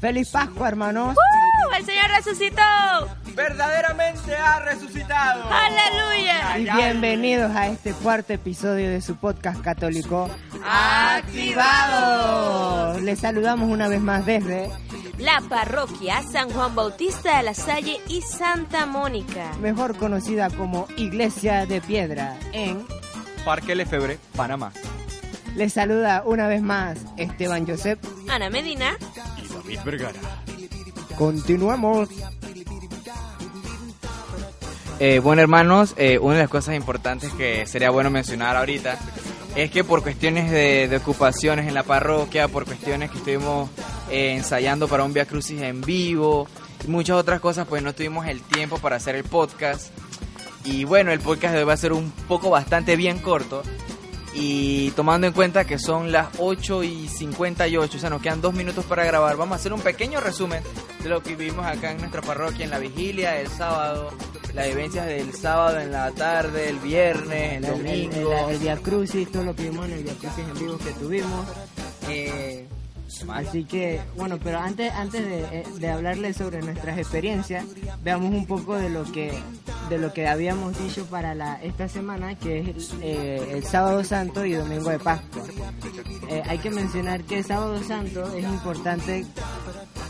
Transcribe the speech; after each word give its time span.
¡Feliz 0.00 0.30
Pascua, 0.30 0.68
hermanos! 0.68 1.16
¡Uh! 1.16 1.74
¡El 1.76 1.84
Señor 1.84 2.08
resucitó! 2.16 2.62
¡Verdaderamente 3.34 4.34
ha 4.36 4.60
resucitado! 4.60 5.44
¡Aleluya! 5.50 6.58
Y 6.58 6.64
bienvenidos 6.76 7.54
a 7.54 7.66
este 7.68 7.92
cuarto 7.92 8.32
episodio 8.32 8.88
de 8.90 9.00
su 9.00 9.14
podcast 9.16 9.60
católico 9.60 10.28
¡Activado! 10.64 12.98
Les 13.00 13.18
saludamos 13.20 13.68
una 13.70 13.88
vez 13.88 14.00
más 14.00 14.24
desde 14.24 14.70
La 15.18 15.40
parroquia 15.48 16.22
San 16.22 16.48
Juan 16.50 16.74
Bautista 16.76 17.38
de 17.38 17.42
la 17.44 17.54
Salle 17.54 17.98
y 18.08 18.22
Santa 18.22 18.86
Mónica. 18.86 19.52
mejor 19.60 19.96
conocida 19.96 20.48
como 20.50 20.86
Iglesia 20.96 21.66
de 21.66 21.80
Piedra 21.80 22.36
en 22.52 22.84
Parque 23.44 23.74
Lefebre, 23.74 24.18
Panamá. 24.36 24.70
Les 25.56 25.72
saluda 25.72 26.22
una 26.24 26.46
vez 26.46 26.62
más 26.62 26.98
Esteban 27.16 27.66
Josep. 27.66 27.98
Ana 28.28 28.48
Medina. 28.50 28.96
David 29.68 29.80
Vergara. 29.84 30.20
Continuamos. 31.16 32.08
Eh, 34.98 35.20
bueno, 35.20 35.42
hermanos, 35.42 35.94
eh, 35.96 36.18
una 36.18 36.36
de 36.36 36.40
las 36.42 36.50
cosas 36.50 36.74
importantes 36.74 37.32
que 37.34 37.66
sería 37.66 37.90
bueno 37.90 38.10
mencionar 38.10 38.56
ahorita 38.56 38.98
es 39.54 39.70
que 39.70 39.84
por 39.84 40.02
cuestiones 40.02 40.50
de, 40.50 40.88
de 40.88 40.96
ocupaciones 40.96 41.68
en 41.68 41.74
la 41.74 41.82
parroquia, 41.82 42.48
por 42.48 42.64
cuestiones 42.64 43.10
que 43.10 43.18
estuvimos 43.18 43.70
eh, 44.10 44.34
ensayando 44.36 44.88
para 44.88 45.04
un 45.04 45.12
Via 45.12 45.26
Crucis 45.26 45.60
en 45.60 45.82
vivo 45.82 46.48
y 46.84 46.88
muchas 46.88 47.16
otras 47.16 47.40
cosas, 47.40 47.66
pues 47.68 47.82
no 47.82 47.94
tuvimos 47.94 48.26
el 48.26 48.40
tiempo 48.40 48.78
para 48.78 48.96
hacer 48.96 49.14
el 49.14 49.24
podcast. 49.24 49.90
Y 50.64 50.84
bueno, 50.84 51.12
el 51.12 51.20
podcast 51.20 51.54
de 51.54 51.60
hoy 51.60 51.66
va 51.66 51.74
a 51.74 51.78
ser 51.78 51.92
un 51.92 52.10
poco 52.26 52.50
bastante 52.50 52.96
bien 52.96 53.18
corto. 53.18 53.62
Y 54.40 54.92
tomando 54.92 55.26
en 55.26 55.32
cuenta 55.32 55.64
que 55.64 55.80
son 55.80 56.12
las 56.12 56.28
8 56.38 56.84
y 56.84 57.08
58, 57.08 57.96
o 57.96 58.00
sea, 58.00 58.08
nos 58.08 58.22
quedan 58.22 58.40
dos 58.40 58.54
minutos 58.54 58.84
para 58.84 59.04
grabar, 59.04 59.36
vamos 59.36 59.54
a 59.54 59.56
hacer 59.56 59.72
un 59.72 59.80
pequeño 59.80 60.20
resumen 60.20 60.62
de 61.02 61.08
lo 61.08 61.22
que 61.24 61.34
vivimos 61.34 61.66
acá 61.66 61.90
en 61.90 61.98
nuestra 61.98 62.22
parroquia, 62.22 62.64
en 62.64 62.70
la 62.70 62.78
vigilia, 62.78 63.40
el 63.40 63.48
sábado, 63.48 64.10
las 64.54 64.68
vivencias 64.68 65.06
del 65.06 65.32
sábado 65.34 65.80
en 65.80 65.90
la 65.90 66.12
tarde, 66.12 66.68
el 66.68 66.78
viernes, 66.78 67.54
el 67.56 67.64
El, 67.64 67.70
domingo. 67.70 68.32
el, 68.46 68.54
el 68.54 68.58
Via 68.60 68.76
Crucis, 68.76 69.30
todo 69.32 69.42
lo 69.42 69.56
que 69.56 69.64
vimos 69.70 69.86
en 69.86 69.92
el 69.94 70.04
Via 70.04 70.14
Crucis 70.14 70.44
en 70.46 70.54
vivo 70.54 70.78
que 70.78 70.92
tuvimos. 70.92 71.46
Eh, 72.08 72.68
así 73.30 73.64
que, 73.64 74.00
bueno, 74.16 74.38
pero 74.42 74.60
antes, 74.60 74.92
antes 74.92 75.24
de, 75.26 75.40
eh, 75.60 75.64
de 75.80 75.90
hablarles 75.90 76.36
sobre 76.36 76.62
nuestras 76.62 76.96
experiencias, 76.96 77.64
veamos 78.04 78.30
un 78.32 78.46
poco 78.46 78.76
de 78.76 78.88
lo 78.88 79.02
que 79.04 79.32
de 79.88 79.98
lo 79.98 80.12
que 80.12 80.28
habíamos 80.28 80.78
dicho 80.78 81.06
para 81.06 81.34
la, 81.34 81.62
esta 81.62 81.88
semana, 81.88 82.34
que 82.34 82.60
es 82.60 82.94
eh, 83.02 83.52
el 83.52 83.64
sábado 83.64 84.04
santo 84.04 84.44
y 84.44 84.52
domingo 84.52 84.90
de 84.90 84.98
Pascua. 84.98 85.42
Eh, 86.28 86.42
hay 86.46 86.58
que 86.58 86.70
mencionar 86.70 87.22
que 87.24 87.38
el 87.38 87.44
sábado 87.44 87.82
santo 87.82 88.34
es 88.34 88.44
importante 88.44 89.24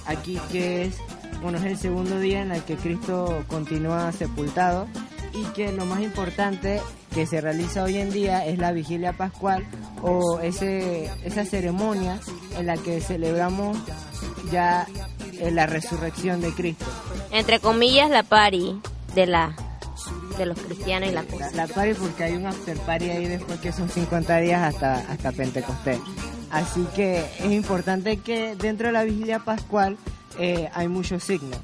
aquí 0.06 0.40
que 0.50 0.84
es 0.86 0.96
bueno 1.42 1.58
es 1.58 1.64
el 1.64 1.78
segundo 1.78 2.18
día 2.18 2.42
en 2.42 2.50
el 2.50 2.62
que 2.64 2.76
Cristo 2.76 3.44
continúa 3.46 4.10
sepultado 4.10 4.88
y 5.32 5.44
que 5.52 5.70
lo 5.70 5.84
más 5.84 6.00
importante 6.00 6.80
que 7.14 7.26
se 7.26 7.40
realiza 7.40 7.84
hoy 7.84 7.98
en 7.98 8.10
día 8.10 8.44
es 8.44 8.58
la 8.58 8.72
vigilia 8.72 9.12
pascual 9.12 9.64
o 10.02 10.40
ese 10.40 11.10
esa 11.24 11.44
ceremonia 11.44 12.18
en 12.56 12.66
la 12.66 12.76
que 12.76 13.00
celebramos 13.00 13.78
ya 14.50 14.86
eh, 15.38 15.50
la 15.52 15.66
resurrección 15.66 16.40
de 16.40 16.52
Cristo. 16.52 16.86
Entre 17.30 17.60
comillas, 17.60 18.10
la 18.10 18.24
pari 18.24 18.80
de 19.14 19.26
la 19.26 19.54
de 20.38 20.46
los 20.46 20.58
cristianos 20.58 21.10
y 21.10 21.12
la 21.12 21.24
cosa. 21.24 21.50
la 21.54 21.66
party 21.66 21.94
porque 21.94 22.24
hay 22.24 22.34
un 22.34 22.46
after 22.46 22.76
party 22.78 23.10
ahí 23.10 23.26
después 23.26 23.60
que 23.60 23.72
son 23.72 23.88
50 23.88 24.38
días 24.38 24.62
hasta, 24.62 24.98
hasta 25.10 25.32
Pentecostés. 25.32 25.98
Así 26.50 26.86
que 26.94 27.24
es 27.40 27.52
importante 27.52 28.18
que 28.18 28.56
dentro 28.56 28.86
de 28.88 28.92
la 28.92 29.04
vigilia 29.04 29.40
pascual 29.40 29.98
eh, 30.38 30.68
hay 30.72 30.88
muchos 30.88 31.24
signos. 31.24 31.58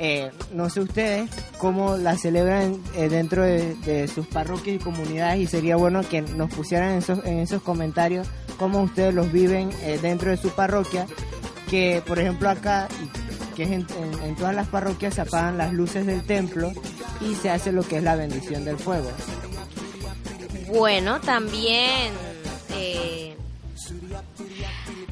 Eh, 0.00 0.30
no 0.52 0.70
sé 0.70 0.80
ustedes 0.80 1.28
cómo 1.58 1.96
la 1.96 2.16
celebran 2.16 2.80
eh, 2.94 3.08
dentro 3.08 3.42
de, 3.42 4.08
sus 4.14 4.28
parroquias 4.28 4.76
y 4.76 4.78
comunidades 4.78 5.40
y 5.40 5.46
sería 5.48 5.74
bueno 5.74 6.02
que 6.08 6.22
nos 6.22 6.54
pusieran 6.54 6.92
en 6.92 6.98
esos, 6.98 7.24
en 7.24 7.38
esos 7.38 7.62
comentarios 7.62 8.28
cómo 8.58 8.80
ustedes 8.80 9.12
los 9.12 9.32
viven 9.32 9.70
dentro 10.00 10.30
de 10.30 10.36
su 10.36 10.50
parroquia. 10.50 11.06
Que 11.68 12.02
por 12.06 12.18
ejemplo 12.18 12.48
acá, 12.48 12.88
que 13.58 13.64
es 13.64 13.70
en, 13.72 13.84
en- 14.00 14.22
en 14.22 14.36
todas 14.36 14.54
las 14.54 14.68
parroquias 14.68 15.14
se 15.14 15.20
apagan 15.22 15.58
las 15.58 15.72
luces 15.72 16.06
del 16.06 16.24
templo 16.24 16.70
y 17.20 17.34
se 17.34 17.50
hace 17.50 17.72
lo 17.72 17.82
que 17.82 17.96
es 17.96 18.02
la 18.04 18.14
bendición 18.14 18.64
del 18.64 18.78
fuego. 18.78 19.10
Bueno, 20.68 21.20
también 21.20 22.12
eh, 22.70 23.34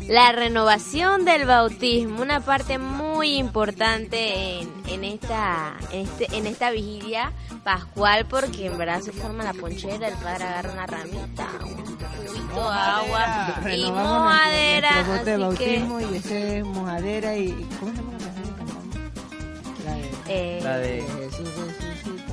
la 0.08 0.30
renovación 0.30 1.24
del 1.24 1.44
bautismo, 1.46 2.22
una 2.22 2.38
parte 2.40 2.78
muy 2.78 3.34
importante 3.36 4.60
en, 4.60 4.68
en 4.88 5.02
esta 5.04 5.74
en, 5.90 6.02
este, 6.06 6.36
en 6.36 6.46
esta 6.46 6.70
vigilia 6.70 7.32
pascual, 7.64 8.26
porque 8.26 8.66
en 8.66 8.78
verdad 8.78 9.00
se 9.00 9.10
forma 9.10 9.42
la 9.42 9.54
ponchera, 9.54 10.06
el 10.06 10.14
padre 10.14 10.44
agarra 10.44 10.72
una 10.72 10.86
ramita, 10.86 11.48
un 11.64 11.74
cubito 11.74 12.62
de 12.62 12.78
agua 12.78 13.54
y 13.74 13.90
mojadera, 13.90 14.90
nuestro 15.02 15.16
bote 15.16 15.30
de 15.30 15.36
que 15.36 15.78
bautismo 15.82 16.00
y 16.00 16.16
ese 16.16 16.58
es 16.58 16.64
mojadera 16.64 17.36
y- 17.36 17.66
¿cómo 17.80 17.92
se 17.92 18.02
eh, 20.28 20.60
La 20.62 20.78
de... 20.78 21.02
Jesús 21.02 21.48
resucitó. 21.56 22.32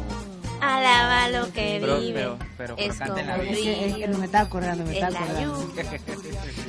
alaba 0.62 1.28
lo 1.30 1.52
que 1.52 1.78
Pero- 1.81 2.00
vive, 2.00 2.14
pero- 2.22 2.38
pero- 2.58 2.78
es 2.78 2.98
como 2.98 3.16
bien. 3.16 3.30
Es 3.30 3.58
que, 3.58 3.88
es 3.90 3.96
que 3.96 4.08
no 4.08 4.18
me 4.18 4.26
estaba 4.26 4.46
acordando, 4.46 4.84
me 4.86 4.92
es 4.98 5.04
estaba 5.04 5.12
la 5.12 5.20
acordando. 5.20 5.62
lluvia. 5.68 5.84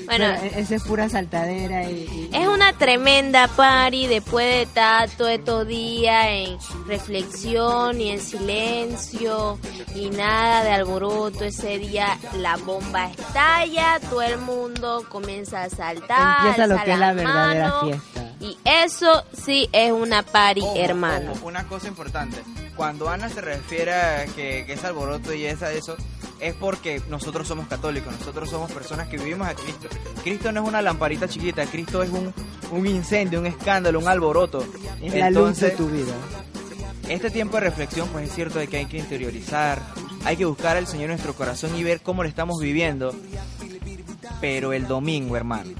Bueno, 0.07 0.27
e- 0.27 0.61
esa 0.61 0.75
es 0.75 0.83
pura 0.83 1.09
saltadera 1.09 1.89
y, 1.89 1.95
y- 1.95 2.31
Es 2.37 2.47
una 2.47 2.75
tremenda 2.75 3.49
party 3.49 4.07
después 4.07 4.45
de 4.47 4.67
tanto 4.75 5.27
estos 5.29 5.67
días 5.67 6.27
en 6.29 6.59
reflexión 6.87 7.99
y 8.01 8.11
en 8.11 8.21
silencio 8.21 9.59
y 9.95 10.11
nada 10.11 10.63
de 10.65 10.73
alboroto. 10.73 11.45
Ese 11.45 11.79
día 11.79 12.19
la 12.37 12.57
bomba 12.59 13.11
estalla, 13.11 13.99
todo 14.11 14.21
el 14.23 14.37
mundo 14.39 15.05
comienza 15.09 15.63
a 15.63 15.71
saltar, 15.71 16.47
empieza 16.49 16.67
lo 16.67 16.83
que 16.85 16.93
es 16.93 16.99
la 16.99 17.13
verdadera 17.15 17.73
fiesta. 17.81 18.24
Y 18.45 18.59
eso 18.65 19.25
sí 19.33 19.69
es 19.73 19.91
una 19.91 20.23
party, 20.23 20.61
Ojo, 20.61 20.77
hermano. 20.77 21.33
ojo, 21.33 21.47
una 21.47 21.67
cosa 21.67 21.89
importante. 21.89 22.43
Cuando 22.77 23.09
Ana 23.09 23.31
se 23.31 23.41
refiere 23.41 23.95
a 23.95 24.27
que, 24.27 24.65
que 24.67 24.75
es 24.75 24.85
alboroto 24.85 25.33
y 25.33 25.47
es 25.47 25.63
a 25.63 25.73
eso, 25.73 25.97
es 26.41 26.55
porque 26.55 27.01
nosotros 27.09 27.49
somos 27.49 27.67
católicos, 27.69 28.13
nosotros 28.19 28.51
somos 28.51 28.71
personas 28.71 29.09
que 29.09 29.17
vivimos 29.17 29.49
a 29.49 29.55
Cristo. 29.55 29.89
Cristo 30.23 30.53
no 30.53 30.63
es 30.63 30.69
una 30.69 30.83
lamparita 30.83 31.27
chiquita, 31.27 31.65
Cristo 31.65 32.03
es 32.03 32.11
un, 32.11 32.35
un 32.71 32.87
incendio, 32.87 33.41
un 33.41 33.47
escándalo, 33.47 33.99
un 33.99 34.09
alboroto. 34.09 34.61
es 35.01 35.15
la 35.15 35.31
luz 35.31 35.59
de 35.59 35.69
Entonces, 35.69 35.77
tu 35.77 35.87
vida. 35.89 36.13
Este 37.09 37.31
tiempo 37.31 37.57
de 37.57 37.63
reflexión, 37.63 38.09
pues 38.09 38.29
es 38.29 38.35
cierto 38.35 38.59
de 38.59 38.67
que 38.67 38.77
hay 38.77 38.87
que 38.87 38.99
interiorizar, 38.99 39.81
hay 40.27 40.37
que 40.37 40.45
buscar 40.45 40.77
al 40.77 40.87
Señor 40.87 41.05
en 41.05 41.11
nuestro 41.13 41.35
corazón 41.35 41.75
y 41.77 41.83
ver 41.83 42.03
cómo 42.03 42.23
lo 42.23 42.29
estamos 42.29 42.59
viviendo. 42.61 43.15
Pero 44.41 44.73
el 44.73 44.87
domingo, 44.87 45.37
hermano, 45.37 45.71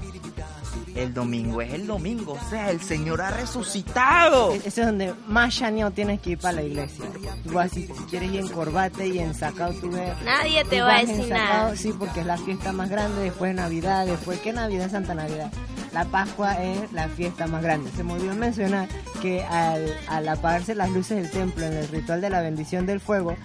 el 0.95 1.13
domingo 1.13 1.61
es 1.61 1.73
el 1.73 1.85
domingo, 1.87 2.33
o 2.33 2.49
sea, 2.49 2.69
el 2.71 2.81
Señor 2.81 3.21
ha 3.21 3.29
resucitado. 3.31 4.53
E- 4.53 4.57
Ese 4.57 4.81
es 4.81 4.87
donde 4.87 5.13
más 5.27 5.53
chaneado 5.55 5.91
tienes 5.91 6.21
que 6.21 6.31
ir 6.31 6.37
para 6.39 6.53
la 6.53 6.63
iglesia. 6.63 7.05
Igual 7.43 7.69
si, 7.69 7.87
si 7.87 7.93
quieres 8.09 8.31
ir 8.31 8.39
en 8.39 8.47
corbate 8.47 9.07
y 9.07 9.19
en 9.19 9.33
sacado, 9.33 9.73
tú 9.73 9.91
ves. 9.91 10.11
Nadie 10.23 10.63
te 10.65 10.77
tú 10.77 10.83
va 10.83 10.89
a 10.89 10.93
vas 10.93 11.07
decir 11.07 11.23
ensacado, 11.25 11.63
nada. 11.63 11.75
Sí, 11.75 11.93
porque 11.97 12.21
es 12.21 12.25
la 12.25 12.37
fiesta 12.37 12.71
más 12.71 12.89
grande, 12.89 13.21
después 13.23 13.53
Navidad, 13.55 14.05
después, 14.05 14.39
¿qué 14.39 14.53
Navidad? 14.53 14.89
Santa 14.89 15.13
Navidad. 15.13 15.51
La 15.93 16.03
Pascua 16.05 16.61
es 16.61 16.91
la 16.91 17.07
fiesta 17.07 17.47
más 17.47 17.61
grande. 17.63 17.89
Se 17.95 18.03
me 18.03 18.13
olvidó 18.13 18.35
mencionar 18.35 18.87
que 19.21 19.43
al, 19.43 19.93
al 20.09 20.27
apagarse 20.27 20.75
las 20.75 20.89
luces 20.89 21.21
del 21.21 21.31
templo 21.31 21.65
en 21.65 21.73
el 21.73 21.87
ritual 21.87 22.19
de 22.19 22.29
la 22.29 22.41
bendición 22.41 22.85
del 22.85 22.99
fuego, 22.99 23.35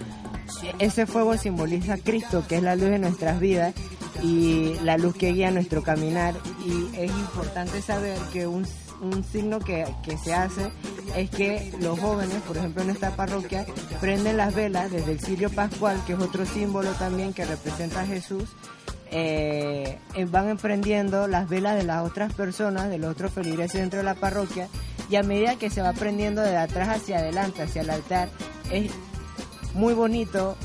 ese 0.79 1.05
fuego 1.05 1.37
simboliza 1.37 1.93
a 1.93 1.97
Cristo, 1.97 2.43
que 2.47 2.57
es 2.57 2.63
la 2.63 2.75
luz 2.75 2.89
de 2.89 2.99
nuestras 2.99 3.39
vidas 3.39 3.73
y 4.23 4.75
la 4.83 4.97
luz 4.97 5.15
que 5.15 5.33
guía 5.33 5.51
nuestro 5.51 5.83
caminar. 5.83 6.35
Y 6.65 6.95
es 6.97 7.11
importante 7.11 7.81
saber 7.81 8.17
que 8.31 8.47
un, 8.47 8.65
un 9.01 9.23
signo 9.23 9.59
que, 9.59 9.85
que 10.03 10.17
se 10.17 10.33
hace 10.33 10.71
es 11.15 11.29
que 11.29 11.71
los 11.79 11.99
jóvenes, 11.99 12.41
por 12.47 12.57
ejemplo 12.57 12.83
en 12.83 12.91
esta 12.91 13.15
parroquia, 13.15 13.65
prenden 13.99 14.37
las 14.37 14.53
velas 14.53 14.91
desde 14.91 15.13
el 15.13 15.19
cirio 15.19 15.49
pascual, 15.49 16.01
que 16.05 16.13
es 16.13 16.19
otro 16.19 16.45
símbolo 16.45 16.91
también 16.91 17.33
que 17.33 17.45
representa 17.45 18.01
a 18.01 18.05
Jesús. 18.05 18.49
eh, 19.11 19.99
eh, 20.15 20.25
van 20.25 20.49
emprendiendo 20.49 21.27
las 21.27 21.49
velas 21.49 21.75
de 21.75 21.83
las 21.83 22.03
otras 22.05 22.33
personas, 22.33 22.89
de 22.89 22.97
los 22.97 23.11
otros 23.11 23.33
feligreses 23.33 23.81
dentro 23.81 23.99
de 23.99 24.05
la 24.05 24.15
parroquia, 24.15 24.69
y 25.09 25.17
a 25.17 25.23
medida 25.23 25.57
que 25.57 25.69
se 25.69 25.81
va 25.81 25.91
prendiendo 25.93 26.41
de 26.41 26.55
atrás 26.55 26.87
hacia 26.87 27.17
adelante, 27.17 27.61
hacia 27.61 27.81
el 27.81 27.89
altar, 27.89 28.29
es 28.71 28.89
muy 29.73 29.93
bonito 29.93 30.55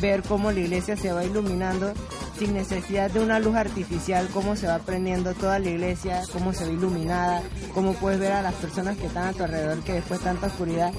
ver 0.00 0.22
cómo 0.22 0.50
la 0.50 0.60
iglesia 0.60 0.96
se 0.96 1.12
va 1.12 1.24
iluminando 1.24 1.92
sin 2.40 2.54
necesidad 2.54 3.10
de 3.10 3.20
una 3.20 3.38
luz 3.38 3.54
artificial, 3.54 4.26
cómo 4.32 4.56
se 4.56 4.66
va 4.66 4.78
prendiendo 4.78 5.34
toda 5.34 5.58
la 5.58 5.68
iglesia, 5.68 6.22
cómo 6.32 6.54
se 6.54 6.64
ve 6.64 6.72
iluminada, 6.72 7.42
cómo 7.74 7.92
puedes 7.92 8.18
ver 8.18 8.32
a 8.32 8.40
las 8.40 8.54
personas 8.54 8.96
que 8.96 9.08
están 9.08 9.28
a 9.28 9.32
tu 9.34 9.44
alrededor 9.44 9.82
que 9.84 9.92
después 9.92 10.20
de 10.20 10.24
tanta 10.24 10.46
oscuridad, 10.46 10.90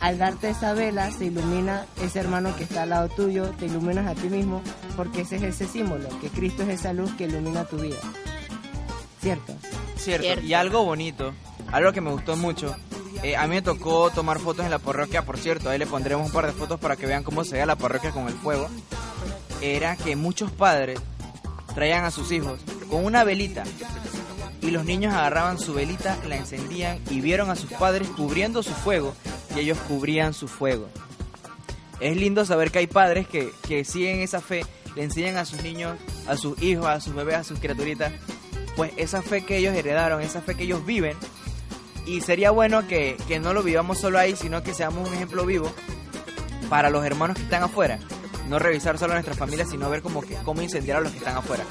al 0.00 0.18
darte 0.18 0.50
esa 0.50 0.74
vela 0.74 1.10
se 1.10 1.26
ilumina 1.26 1.86
ese 2.02 2.20
hermano 2.20 2.54
que 2.54 2.64
está 2.64 2.82
al 2.82 2.90
lado 2.90 3.08
tuyo, 3.08 3.48
te 3.58 3.64
iluminas 3.64 4.06
a 4.06 4.14
ti 4.14 4.28
mismo, 4.28 4.60
porque 4.94 5.22
ese 5.22 5.36
es 5.36 5.42
ese 5.42 5.66
símbolo, 5.66 6.06
que 6.20 6.28
Cristo 6.28 6.64
es 6.64 6.68
esa 6.68 6.92
luz 6.92 7.10
que 7.14 7.24
ilumina 7.24 7.64
tu 7.64 7.78
vida. 7.78 7.96
¿Cierto? 9.22 9.54
Cierto. 9.96 10.22
Cierto. 10.22 10.44
Y 10.44 10.52
algo 10.52 10.84
bonito, 10.84 11.32
algo 11.72 11.92
que 11.92 12.02
me 12.02 12.10
gustó 12.10 12.36
mucho. 12.36 12.76
Eh, 13.22 13.36
a 13.36 13.46
mí 13.46 13.56
me 13.56 13.62
tocó 13.62 14.10
tomar 14.10 14.38
fotos 14.38 14.64
en 14.64 14.70
la 14.70 14.78
parroquia, 14.78 15.22
por 15.22 15.38
cierto, 15.38 15.68
ahí 15.68 15.78
le 15.78 15.86
pondremos 15.86 16.26
un 16.26 16.32
par 16.32 16.46
de 16.46 16.52
fotos 16.52 16.80
para 16.80 16.96
que 16.96 17.06
vean 17.06 17.22
cómo 17.22 17.44
se 17.44 17.52
veía 17.52 17.66
la 17.66 17.76
parroquia 17.76 18.10
con 18.12 18.26
el 18.28 18.34
fuego. 18.34 18.68
Era 19.60 19.96
que 19.96 20.16
muchos 20.16 20.50
padres 20.50 20.98
traían 21.74 22.04
a 22.04 22.10
sus 22.10 22.32
hijos 22.32 22.60
con 22.88 23.04
una 23.04 23.24
velita 23.24 23.64
y 24.62 24.70
los 24.70 24.84
niños 24.84 25.14
agarraban 25.14 25.58
su 25.58 25.74
velita, 25.74 26.18
la 26.28 26.36
encendían 26.36 26.98
y 27.10 27.20
vieron 27.20 27.50
a 27.50 27.56
sus 27.56 27.70
padres 27.72 28.08
cubriendo 28.08 28.62
su 28.62 28.72
fuego 28.72 29.14
y 29.54 29.60
ellos 29.60 29.78
cubrían 29.86 30.34
su 30.34 30.48
fuego. 30.48 30.88
Es 32.00 32.16
lindo 32.16 32.44
saber 32.44 32.70
que 32.70 32.78
hay 32.78 32.86
padres 32.86 33.28
que, 33.28 33.50
que 33.68 33.84
siguen 33.84 34.20
esa 34.20 34.40
fe, 34.40 34.64
le 34.96 35.04
enseñan 35.04 35.36
a 35.36 35.44
sus 35.44 35.62
niños, 35.62 35.98
a 36.26 36.36
sus 36.36 36.60
hijos, 36.62 36.86
a 36.86 37.00
sus 37.00 37.14
bebés, 37.14 37.36
a 37.36 37.44
sus 37.44 37.58
criaturitas, 37.58 38.12
pues 38.76 38.92
esa 38.96 39.20
fe 39.20 39.44
que 39.44 39.58
ellos 39.58 39.74
heredaron, 39.74 40.22
esa 40.22 40.40
fe 40.40 40.54
que 40.54 40.64
ellos 40.64 40.84
viven. 40.86 41.16
Y 42.06 42.20
sería 42.22 42.50
bueno 42.50 42.86
que, 42.86 43.16
que 43.28 43.38
no 43.38 43.52
lo 43.52 43.62
vivamos 43.62 43.98
solo 43.98 44.18
ahí, 44.18 44.34
sino 44.36 44.62
que 44.62 44.74
seamos 44.74 45.08
un 45.08 45.14
ejemplo 45.14 45.46
vivo 45.46 45.72
para 46.68 46.90
los 46.90 47.04
hermanos 47.04 47.36
que 47.36 47.42
están 47.42 47.62
afuera. 47.62 47.98
No 48.48 48.58
revisar 48.58 48.98
solo 48.98 49.12
a 49.12 49.16
nuestra 49.16 49.34
familia, 49.34 49.64
sino 49.64 49.90
ver 49.90 50.02
como 50.02 50.22
que, 50.22 50.34
cómo 50.44 50.62
incendiar 50.62 50.98
a 50.98 51.00
los 51.00 51.12
que 51.12 51.18
están 51.18 51.36
afuera. 51.36 51.64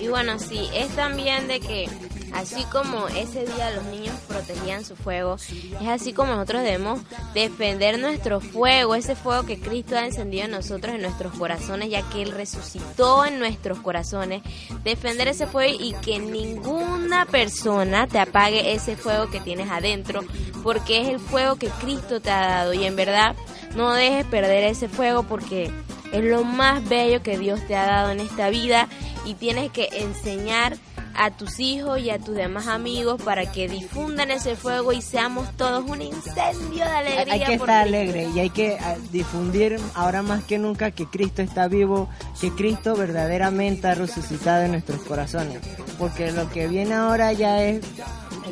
Y 0.00 0.08
bueno, 0.08 0.38
sí, 0.38 0.68
es 0.74 0.88
también 0.96 1.48
de 1.48 1.60
que 1.60 1.88
así 2.32 2.64
como 2.64 3.08
ese 3.08 3.44
día 3.44 3.70
los 3.70 3.84
niños 3.84 4.14
protegían 4.28 4.84
su 4.84 4.96
fuego, 4.96 5.36
es 5.36 5.88
así 5.88 6.12
como 6.12 6.32
nosotros 6.34 6.62
debemos 6.62 7.00
defender 7.34 7.98
nuestro 7.98 8.40
fuego, 8.40 8.94
ese 8.94 9.16
fuego 9.16 9.44
que 9.44 9.58
Cristo 9.58 9.96
ha 9.96 10.06
encendido 10.06 10.44
en 10.44 10.50
nosotros, 10.50 10.94
en 10.94 11.02
nuestros 11.02 11.34
corazones, 11.34 11.90
ya 11.90 12.02
que 12.10 12.22
Él 12.22 12.32
resucitó 12.32 13.24
en 13.24 13.38
nuestros 13.38 13.78
corazones. 13.80 14.42
Defender 14.82 15.28
ese 15.28 15.46
fuego 15.46 15.76
y 15.78 15.92
que 15.94 16.18
ninguna 16.18 17.26
persona 17.26 18.06
te 18.06 18.18
apague 18.18 18.72
ese 18.72 18.96
fuego 18.96 19.30
que 19.30 19.40
tienes 19.40 19.70
adentro, 19.70 20.22
porque 20.62 21.02
es 21.02 21.08
el 21.08 21.18
fuego 21.18 21.56
que 21.56 21.68
Cristo 21.68 22.20
te 22.20 22.30
ha 22.30 22.40
dado. 22.40 22.72
Y 22.74 22.84
en 22.84 22.96
verdad, 22.96 23.36
no 23.74 23.92
dejes 23.92 24.26
perder 24.26 24.64
ese 24.64 24.88
fuego 24.88 25.22
porque 25.22 25.70
es 26.12 26.24
lo 26.24 26.44
más 26.44 26.88
bello 26.88 27.22
que 27.22 27.38
Dios 27.38 27.60
te 27.66 27.76
ha 27.76 27.86
dado 27.86 28.10
en 28.10 28.20
esta 28.20 28.50
vida 28.50 28.88
y 29.24 29.34
tienes 29.34 29.70
que 29.70 29.88
enseñar 29.92 30.76
a 31.14 31.30
tus 31.30 31.60
hijos 31.60 32.00
y 32.00 32.10
a 32.10 32.18
tus 32.18 32.34
demás 32.34 32.66
amigos 32.66 33.20
para 33.22 33.50
que 33.50 33.68
difundan 33.68 34.30
ese 34.30 34.56
fuego 34.56 34.92
y 34.92 35.02
seamos 35.02 35.50
todos 35.56 35.88
un 35.88 36.02
incendio 36.02 36.84
de 36.84 36.90
alegría. 36.90 37.32
Hay 37.32 37.44
que 37.44 37.54
estar 37.54 37.86
alegre 37.86 38.28
y 38.34 38.40
hay 38.40 38.50
que 38.50 38.78
ah, 38.80 38.96
difundir 39.12 39.78
ahora 39.94 40.22
más 40.22 40.44
que 40.44 40.58
nunca 40.58 40.90
que 40.90 41.06
Cristo 41.06 41.42
está 41.42 41.68
vivo, 41.68 42.08
que 42.40 42.50
Cristo 42.52 42.96
verdaderamente 42.96 43.88
ha 43.88 43.94
resucitado 43.94 44.64
en 44.64 44.72
nuestros 44.72 45.02
corazones. 45.02 45.58
Porque 45.98 46.32
lo 46.32 46.50
que 46.50 46.68
viene 46.68 46.94
ahora 46.94 47.32
ya 47.32 47.62
es 47.62 47.84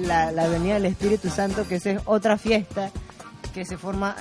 la, 0.01 0.33
la 0.33 0.49
venida 0.49 0.75
del 0.75 0.87
Espíritu 0.87 1.31
Santo, 1.31 1.67
que 1.67 1.77
esa 1.77 1.91
es 1.93 2.01
otra 2.05 2.39
fiesta 2.39 2.91
que 3.55 3.65
se 3.65 3.79
forma 3.79 4.15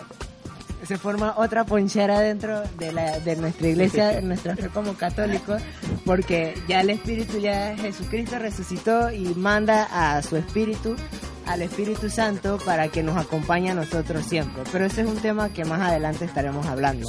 se 0.88 0.98
forma 0.98 1.34
otra 1.38 1.66
ponchera 1.66 2.19
dentro 2.22 2.62
de, 2.80 2.94
la, 2.94 3.19
de 3.19 3.36
nuestra 3.36 3.68
iglesia, 3.68 4.22
nuestra 4.22 4.56
fe 4.56 4.69
como 4.69 4.94
católicos, 4.94 5.62
porque 6.06 6.54
ya 6.68 6.81
el 6.81 6.89
Espíritu, 6.92 7.39
ya 7.39 7.75
Jesucristo 7.75 8.39
resucitó 8.39 9.12
y 9.12 9.25
manda 9.36 9.88
a 9.92 10.22
su 10.22 10.38
Espíritu, 10.38 10.95
al 11.45 11.62
Espíritu 11.62 12.10
Santo, 12.10 12.57
para 12.66 12.88
que 12.88 13.04
nos 13.04 13.18
acompañe 13.18 13.72
a 13.72 13.74
nosotros 13.74 14.25
siempre. 14.25 14.63
Pero 14.72 14.86
ese 14.86 15.01
es 15.01 15.07
un 15.07 15.18
tema 15.18 15.50
que 15.50 15.66
más 15.66 15.81
adelante 15.81 16.25
estaremos 16.25 16.66
hablando. 16.66 17.07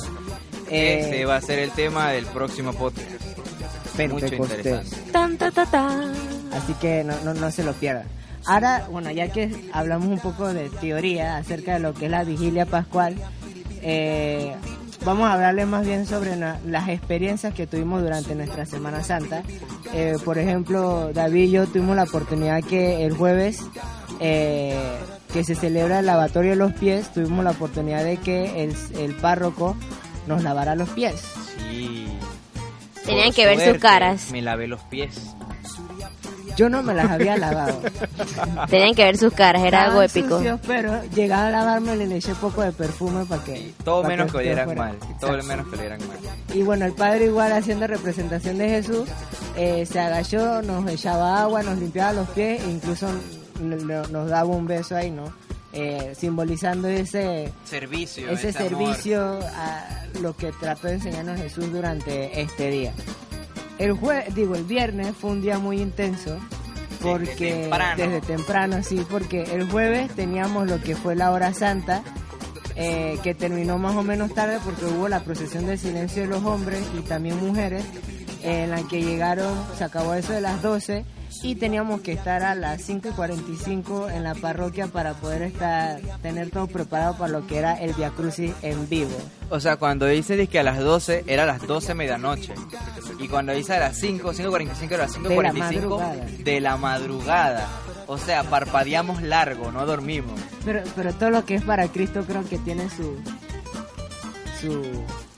Eh, 0.71 1.01
Ese 1.01 1.25
va 1.25 1.37
a 1.37 1.41
ser 1.41 1.61
el 1.61 1.71
tema 1.71 2.11
del 2.11 2.27
próximo 2.27 2.73
podcast. 2.73 3.09
Mucho 3.11 3.97
Pentecostés. 3.97 4.59
interesante. 4.59 5.13
Tan, 5.13 5.37
ta, 5.39 5.51
ta, 5.51 5.67
tan. 5.67 6.13
Así 6.53 6.73
que 6.81 7.05
no, 7.05 7.15
no, 7.25 7.35
no 7.35 7.51
se 7.51 7.65
lo 7.65 7.73
pierdan. 7.73 8.07
Ahora, 8.47 8.87
bueno, 8.91 9.11
ya 9.11 9.29
que 9.33 9.51
hablamos 9.73 10.09
un 10.09 10.19
poco 10.21 10.53
de 10.53 10.69
teoría 10.71 11.37
acerca 11.37 11.75
de 11.75 11.81
lo 11.81 11.95
que 11.95 12.07
es 12.07 12.11
la 12.11 12.25
vigilia 12.25 12.65
pascual, 12.67 13.17
eh, 13.83 14.55
vamos 15.05 15.29
a 15.29 15.35
hablarles 15.35 15.67
más 15.67 15.87
bien 15.87 16.07
sobre 16.07 16.37
las 16.37 16.89
experiencias 16.89 17.55
que 17.55 17.67
tuvimos 17.67 18.03
durante 18.03 18.35
nuestra 18.35 18.67
Semana 18.67 19.03
Santa. 19.03 19.43
Eh, 19.95 20.17
por 20.25 20.39
ejemplo, 20.39 21.13
David 21.13 21.45
y 21.45 21.51
yo 21.51 21.67
tuvimos 21.67 21.97
la 21.97 22.05
oportunidad 22.05 22.63
que 22.63 23.05
el 23.05 23.15
jueves, 23.15 23.61
eh, 24.21 24.99
que 25.33 25.45
se 25.45 25.55
celebra 25.55 26.01
el 26.01 26.07
lavatorio 26.07 26.51
de 26.51 26.57
los 26.57 26.73
pies, 26.73 27.13
tuvimos 27.13 27.45
la 27.45 27.51
oportunidad 27.51 28.05
de 28.05 28.17
que 28.17 28.65
el, 28.65 28.75
el 28.99 29.15
párroco 29.15 29.77
nos 30.27 30.43
lavara 30.43 30.75
los 30.75 30.89
pies. 30.91 31.23
Sí. 31.69 32.07
Tenían 33.05 33.27
Por 33.29 33.35
que 33.35 33.47
ver 33.47 33.73
sus 33.73 33.79
caras. 33.79 34.31
Me 34.33 34.43
lavé 34.43 34.67
los 34.67 34.83
pies. 34.83 35.35
Yo 36.59 36.69
no 36.69 36.83
me 36.83 36.93
las 36.93 37.09
había 37.09 37.37
lavado. 37.37 37.81
Tenían 38.69 38.93
que 38.95 39.05
ver 39.05 39.17
sus 39.17 39.33
caras, 39.33 39.63
era 39.63 39.85
algo 39.85 40.03
épico. 40.03 40.39
sucios, 40.39 40.59
pero 40.67 41.05
llegaba 41.15 41.47
a 41.47 41.51
lavarme 41.51 41.95
y 41.95 42.07
le 42.07 42.17
eché 42.17 42.35
poco 42.35 42.63
de 42.63 42.73
perfume 42.73 43.25
para 43.27 43.45
que... 43.45 43.73
Todo 43.85 44.03
para 44.03 44.17
menos 44.17 44.33
que 44.33 44.39
olieran 44.39 44.65
fuera. 44.65 44.83
mal. 44.83 44.97
Todo 45.21 45.37
Exacto. 45.37 45.47
menos 45.47 45.67
que 45.69 45.75
olieran 45.77 46.01
mal. 46.09 46.19
Y 46.53 46.63
bueno, 46.63 46.85
el 46.87 46.93
padre 46.95 47.27
igual 47.27 47.53
haciendo 47.53 47.87
representación 47.87 48.59
de 48.59 48.69
Jesús, 48.71 49.09
eh, 49.57 49.87
se 49.87 50.01
agachó, 50.01 50.61
nos 50.63 50.91
echaba 50.91 51.43
agua, 51.43 51.63
nos 51.63 51.79
limpiaba 51.79 52.13
los 52.13 52.29
pies 52.31 52.61
e 52.61 52.71
incluso 52.71 53.07
nos 53.61 54.29
daba 54.29 54.49
un 54.49 54.67
beso 54.67 54.97
ahí, 54.97 55.13
¿no? 55.13 55.33
Eh, 55.73 56.15
simbolizando 56.19 56.89
ese, 56.89 57.53
Servicio. 57.65 58.29
ese 58.31 58.49
ese 58.49 58.59
amor. 58.59 58.71
servicio 58.71 59.39
a 59.55 60.07
lo 60.21 60.35
que 60.35 60.51
trató 60.53 60.89
de 60.89 60.95
enseñarnos 60.95 61.39
Jesús 61.39 61.71
durante 61.71 62.41
este 62.41 62.69
día. 62.71 62.93
El 63.79 63.93
jue 63.93 64.25
digo, 64.35 64.55
el 64.55 64.65
viernes 64.65 65.15
fue 65.17 65.31
un 65.31 65.41
día 65.41 65.59
muy 65.59 65.81
intenso 65.81 66.39
porque 67.01 67.53
temprano. 67.63 67.97
desde 67.97 68.21
temprano, 68.21 68.83
sí, 68.83 69.05
porque 69.09 69.43
el 69.43 69.71
jueves 69.71 70.11
teníamos 70.15 70.69
lo 70.69 70.81
que 70.81 70.97
fue 70.97 71.15
la 71.15 71.31
hora 71.31 71.55
santa, 71.55 72.03
eh, 72.75 73.19
que 73.23 73.35
terminó 73.35 73.79
más 73.79 73.97
o 73.97 74.03
menos 74.03 74.35
tarde 74.35 74.59
porque 74.65 74.85
hubo 74.85 75.09
la 75.09 75.21
procesión 75.21 75.67
del 75.67 75.79
silencio 75.79 76.23
de 76.23 76.29
los 76.29 76.45
hombres 76.45 76.83
y 76.99 77.03
también 77.03 77.39
mujeres, 77.39 77.85
en 78.43 78.71
la 78.71 78.83
que 78.85 79.03
llegaron, 79.03 79.55
se 79.77 79.85
acabó 79.85 80.15
eso 80.15 80.33
de 80.33 80.41
las 80.41 80.63
12 80.63 81.05
y 81.43 81.55
teníamos 81.57 82.01
que 82.01 82.13
estar 82.13 82.43
a 82.43 82.55
las 82.55 82.83
5 82.83 83.09
y 83.09 83.13
45 83.13 84.11
en 84.11 84.25
la 84.25 84.35
parroquia 84.35 84.87
para 84.89 85.15
poder 85.15 85.43
estar, 85.43 86.01
tener 86.23 86.51
todo 86.51 86.67
preparado 86.67 87.17
para 87.17 87.31
lo 87.31 87.47
que 87.47 87.59
era 87.59 87.75
el 87.75 87.95
Via 87.95 88.11
Crucis 88.11 88.53
en 88.63 88.89
vivo. 88.89 89.17
O 89.51 89.61
sea, 89.61 89.77
cuando 89.77 90.07
dice 90.07 90.47
que 90.47 90.59
a 90.59 90.63
las 90.63 90.79
12 90.79 91.25
era 91.27 91.45
a 91.45 91.47
las 91.47 91.67
12 91.67 91.95
medianoche. 91.95 92.55
Y 93.21 93.29
cuando 93.29 93.53
dice 93.53 93.75
a 93.75 93.81
las 93.81 93.97
5, 93.99 94.33
5.45 94.33 94.93
era 94.93 95.05
a 95.05 95.07
las 95.07 95.23
De 95.23 95.29
la 95.29 95.53
5.45 95.53 95.59
madrugada. 95.59 96.27
de 96.39 96.61
la 96.61 96.77
madrugada. 96.77 97.69
O 98.07 98.19
sea, 98.19 98.43
parpadeamos 98.45 99.23
largo, 99.23 99.71
no 99.71 99.85
dormimos. 99.87 100.41
Pero, 100.65 100.83
pero 100.97 101.13
todo 101.13 101.31
lo 101.31 101.45
que 101.45 101.57
es 101.57 101.63
para 101.63 101.89
Cristo 101.89 102.25
creo 102.27 102.43
que 102.49 102.59
tiene 102.59 102.89
su, 102.89 103.17
su, 104.61 104.83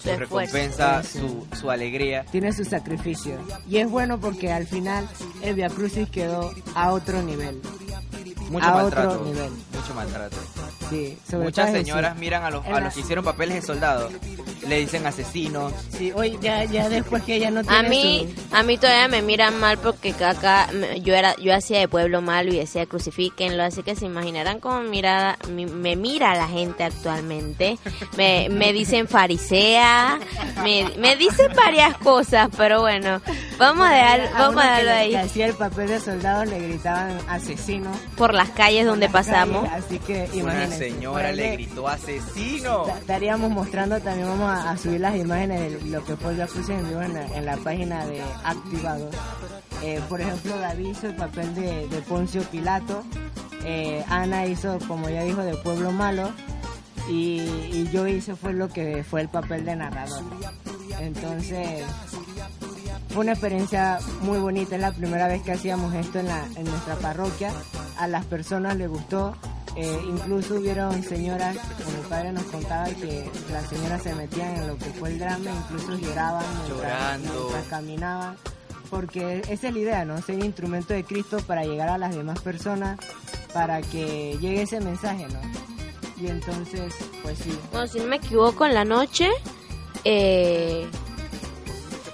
Su 0.02 0.16
recompensa, 0.16 1.02
Sí. 1.02 1.18
su, 1.18 1.46
su 1.58 1.70
alegría. 1.70 2.24
tiene 2.30 2.52
su 2.52 2.64
sacrificio. 2.64 3.38
Y 3.68 3.78
es 3.78 3.90
bueno 3.90 4.18
porque 4.18 4.50
al 4.52 4.66
final 4.66 5.08
el 5.42 5.54
Via 5.54 5.68
Crucis 5.68 6.08
quedó 6.08 6.52
a 6.74 6.90
otro 6.92 7.22
nivel. 7.22 7.60
Mucho 8.50 8.66
A 8.66 8.72
maltrato. 8.74 9.10
otro 9.12 9.24
nivel. 9.26 9.50
Mucho 9.72 9.94
maltrato. 9.94 10.36
Sí, 10.88 11.16
sobre 11.30 11.44
Muchas 11.44 11.70
señoras 11.70 12.16
miran 12.16 12.42
a 12.42 12.50
los, 12.50 12.66
a 12.66 12.80
los 12.80 12.94
que 12.94 13.00
hicieron 13.00 13.24
papeles 13.24 13.54
de 13.56 13.62
soldado. 13.62 14.08
Le 14.70 14.78
dicen 14.78 15.04
asesinos. 15.04 15.72
Sí, 15.98 16.12
hoy 16.14 16.38
ya, 16.40 16.64
ya 16.64 16.88
después 16.88 17.24
que 17.24 17.34
ella 17.34 17.50
no 17.50 17.60
A 17.66 17.82
mí, 17.82 18.32
a 18.52 18.62
mí 18.62 18.78
todavía 18.78 19.08
me 19.08 19.20
miran 19.20 19.58
mal 19.58 19.78
porque 19.78 20.14
acá 20.24 20.68
yo 21.02 21.12
era, 21.14 21.34
yo 21.36 21.52
hacía 21.54 21.80
de 21.80 21.88
pueblo 21.88 22.22
malo 22.22 22.52
y 22.54 22.56
decía 22.58 22.86
crucifíquenlo, 22.86 23.64
así 23.64 23.82
que 23.82 23.96
se 23.96 24.06
imaginarán 24.06 24.60
cómo 24.60 24.80
mirada, 24.82 25.36
mi- 25.50 25.66
me 25.66 25.96
mira 25.96 26.36
la 26.36 26.46
gente 26.46 26.84
actualmente. 26.84 27.78
Me, 28.16 28.48
me 28.48 28.72
dicen 28.72 29.08
farisea, 29.08 30.20
me, 30.62 30.88
me 30.98 31.16
dicen 31.16 31.48
varias 31.56 31.96
cosas, 31.98 32.48
pero 32.56 32.80
bueno, 32.80 33.20
vamos 33.58 33.88
a 33.88 33.92
dejar, 33.92 34.30
vamos 34.34 34.62
a 34.62 34.66
dejarlo 34.68 34.84
le- 34.90 34.96
ahí 34.96 35.10
que 35.10 35.18
hacía 35.18 35.46
el 35.46 35.54
papel 35.54 35.88
de 35.88 35.98
soldado 36.00 36.44
le 36.44 36.58
gritaban 36.60 37.18
asesino. 37.28 37.90
por 38.16 38.34
las 38.34 38.50
calles 38.50 38.86
donde 38.86 39.08
pasamos. 39.08 39.68
Así 39.72 39.98
que 39.98 40.28
Una 40.32 40.36
imagínense. 40.54 40.78
señora 40.78 41.32
le 41.32 41.52
gritó 41.54 41.88
asesino. 41.88 42.84
ta- 42.84 42.98
Estaríamos 42.98 43.50
mostrando, 43.50 43.98
también 44.00 44.28
vamos 44.28 44.48
a, 44.48 44.59
a 44.60 44.76
subir 44.76 45.00
las 45.00 45.16
imágenes 45.16 45.82
de 45.82 45.90
lo 45.90 46.04
que 46.04 46.16
fue 46.16 46.34
Crucis 46.34 46.68
en 46.68 46.88
vivo 46.88 47.02
en 47.02 47.14
la, 47.14 47.40
la 47.40 47.56
página 47.56 48.06
de 48.06 48.22
Activados. 48.44 49.14
Eh, 49.82 50.00
por 50.08 50.20
ejemplo, 50.20 50.58
David 50.58 50.90
hizo 50.90 51.06
el 51.06 51.16
papel 51.16 51.54
de, 51.54 51.88
de 51.88 52.02
Poncio 52.02 52.42
Pilato, 52.42 53.02
eh, 53.64 54.04
Ana 54.08 54.46
hizo, 54.46 54.78
como 54.86 55.08
ya 55.08 55.22
dijo, 55.22 55.42
de 55.42 55.54
Pueblo 55.56 55.90
Malo, 55.92 56.30
y, 57.08 57.40
y 57.72 57.88
yo 57.92 58.06
hice 58.06 58.36
fue 58.36 58.52
lo 58.52 58.68
que 58.68 59.02
fue 59.02 59.22
el 59.22 59.28
papel 59.28 59.64
de 59.64 59.76
narrador. 59.76 60.22
Entonces, 61.00 61.82
fue 63.08 63.22
una 63.22 63.32
experiencia 63.32 63.98
muy 64.20 64.38
bonita, 64.38 64.76
es 64.76 64.80
la 64.82 64.92
primera 64.92 65.26
vez 65.28 65.42
que 65.42 65.52
hacíamos 65.52 65.94
esto 65.94 66.18
en, 66.20 66.26
la, 66.28 66.44
en 66.56 66.64
nuestra 66.64 66.96
parroquia, 66.96 67.52
a 67.98 68.06
las 68.06 68.26
personas 68.26 68.76
les 68.76 68.88
gustó, 68.88 69.34
eh, 69.82 70.00
incluso 70.08 70.54
hubieron 70.56 71.02
señoras, 71.02 71.56
como 71.84 71.96
mi 72.02 72.08
padre 72.08 72.32
nos 72.32 72.44
contaba, 72.44 72.86
que 72.86 73.30
las 73.52 73.68
señoras 73.68 74.02
se 74.02 74.14
metían 74.14 74.56
en 74.56 74.66
lo 74.68 74.76
que 74.78 74.86
fue 74.86 75.10
el 75.10 75.18
drama, 75.18 75.50
incluso 75.64 75.96
lloraban 75.98 76.44
mientras, 76.66 76.68
Llorando. 76.78 77.32
mientras 77.40 77.64
caminaban. 77.66 78.36
porque 78.90 79.42
esa 79.48 79.68
es 79.68 79.72
la 79.74 79.78
idea, 79.78 80.04
¿no? 80.04 80.20
Ser 80.20 80.42
instrumento 80.44 80.92
de 80.92 81.04
Cristo 81.04 81.38
para 81.46 81.64
llegar 81.64 81.88
a 81.88 81.96
las 81.98 82.14
demás 82.14 82.40
personas, 82.40 82.98
para 83.54 83.80
que 83.82 84.36
llegue 84.40 84.62
ese 84.62 84.80
mensaje, 84.80 85.26
¿no? 85.28 85.40
Y 86.20 86.26
entonces, 86.28 86.92
pues 87.22 87.38
sí. 87.38 87.56
Bueno, 87.72 87.86
si 87.86 87.98
no 87.98 88.04
me 88.06 88.16
equivoco, 88.16 88.66
en 88.66 88.74
la 88.74 88.84
noche 88.84 89.28
eh, 90.04 90.86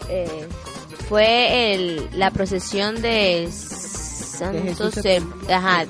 eh, 0.09 0.49
fue 1.09 1.73
el, 1.75 2.09
la 2.13 2.31
procesión 2.31 3.01
del 3.03 3.51
Santo, 4.37 4.63
Jesús 4.63 4.95
Se- 4.95 5.21
sepul- 5.21 5.51
ajá, 5.53 5.85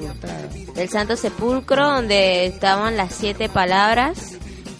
del 0.74 0.88
Santo 0.88 1.16
Sepulcro, 1.16 1.86
donde 1.90 2.46
estaban 2.46 2.96
las 2.96 3.14
siete 3.14 3.48
palabras, 3.48 4.32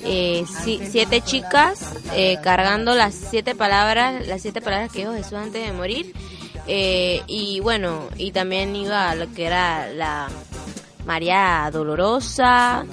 eh, 0.05 0.45
si- 0.65 0.81
siete 0.91 1.21
chicas 1.21 1.81
eh, 2.15 2.39
cargando 2.43 2.95
las 2.95 3.15
siete 3.15 3.55
palabras, 3.55 4.27
las 4.27 4.41
siete 4.43 4.61
palabras 4.61 4.93
que 4.93 5.01
dijo 5.01 5.13
Jesús 5.15 5.35
antes 5.35 5.67
de 5.67 5.73
morir. 5.73 6.13
Eh, 6.69 7.23
y 7.27 7.61
bueno, 7.61 8.05
y 8.17 8.33
también 8.33 8.75
iba 8.75 9.15
lo 9.15 9.33
que 9.33 9.47
era 9.47 9.89
la 9.89 10.29
María 11.05 11.69
Dolorosa, 11.73 12.85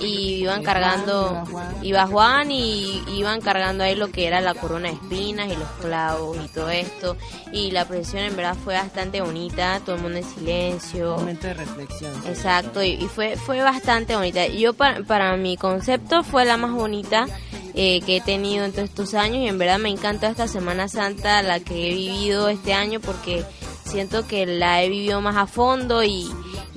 y 0.00 0.42
iban 0.42 0.62
cargando, 0.62 1.44
iba 1.82 2.06
Juan. 2.06 2.50
y 2.50 3.02
iban 3.14 3.40
cargando 3.40 3.84
ahí 3.84 3.94
lo 3.94 4.10
que 4.10 4.26
era 4.26 4.40
la 4.40 4.54
corona 4.54 4.88
de 4.88 4.94
espinas 4.94 5.48
y 5.48 5.56
los 5.56 5.68
clavos 5.80 6.36
y 6.44 6.48
todo 6.48 6.70
esto. 6.70 7.16
Y 7.52 7.70
la 7.70 7.86
procesión 7.86 8.24
en 8.24 8.36
verdad 8.36 8.56
fue 8.62 8.74
bastante 8.74 9.20
bonita, 9.20 9.80
todo 9.84 9.96
el 9.96 10.02
mundo 10.02 10.18
en 10.18 10.24
silencio. 10.24 11.14
Un 11.14 11.20
momento 11.20 11.46
de 11.46 11.54
reflexión. 11.54 12.12
Exacto, 12.26 12.82
y, 12.82 12.90
y 12.90 13.06
fue 13.06 13.36
fue 13.36 13.62
bastante 13.62 14.16
bonita. 14.16 14.46
Yo 14.46 14.72
para, 14.74 15.02
para 15.02 15.36
mi 15.36 15.56
concepto 15.56 16.22
fue 16.22 16.44
la 16.44 16.56
más 16.56 16.72
bonita 16.72 17.26
eh, 17.74 18.00
que 18.00 18.16
he 18.16 18.20
tenido 18.20 18.64
en 18.64 18.72
todos 18.72 18.88
estos 18.88 19.14
años 19.14 19.36
y 19.38 19.48
en 19.48 19.58
verdad 19.58 19.78
me 19.78 19.90
encanta 19.90 20.28
esta 20.28 20.48
Semana 20.48 20.88
Santa 20.88 21.42
la 21.42 21.60
que 21.60 21.90
he 21.90 21.94
vivido 21.94 22.48
este 22.48 22.74
año 22.74 23.00
porque 23.00 23.44
siento 23.84 24.26
que 24.26 24.44
la 24.44 24.82
he 24.82 24.88
vivido 24.88 25.20
más 25.20 25.36
a 25.36 25.46
fondo 25.46 26.02
y, 26.02 26.28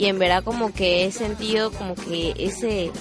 y 0.03 0.07
en 0.07 0.19
verdad 0.19 0.43
como 0.43 0.73
que 0.73 1.05
he 1.05 1.11
sentido 1.13 1.71
como 1.71 1.95
que 1.95 2.33
ese 2.37 2.91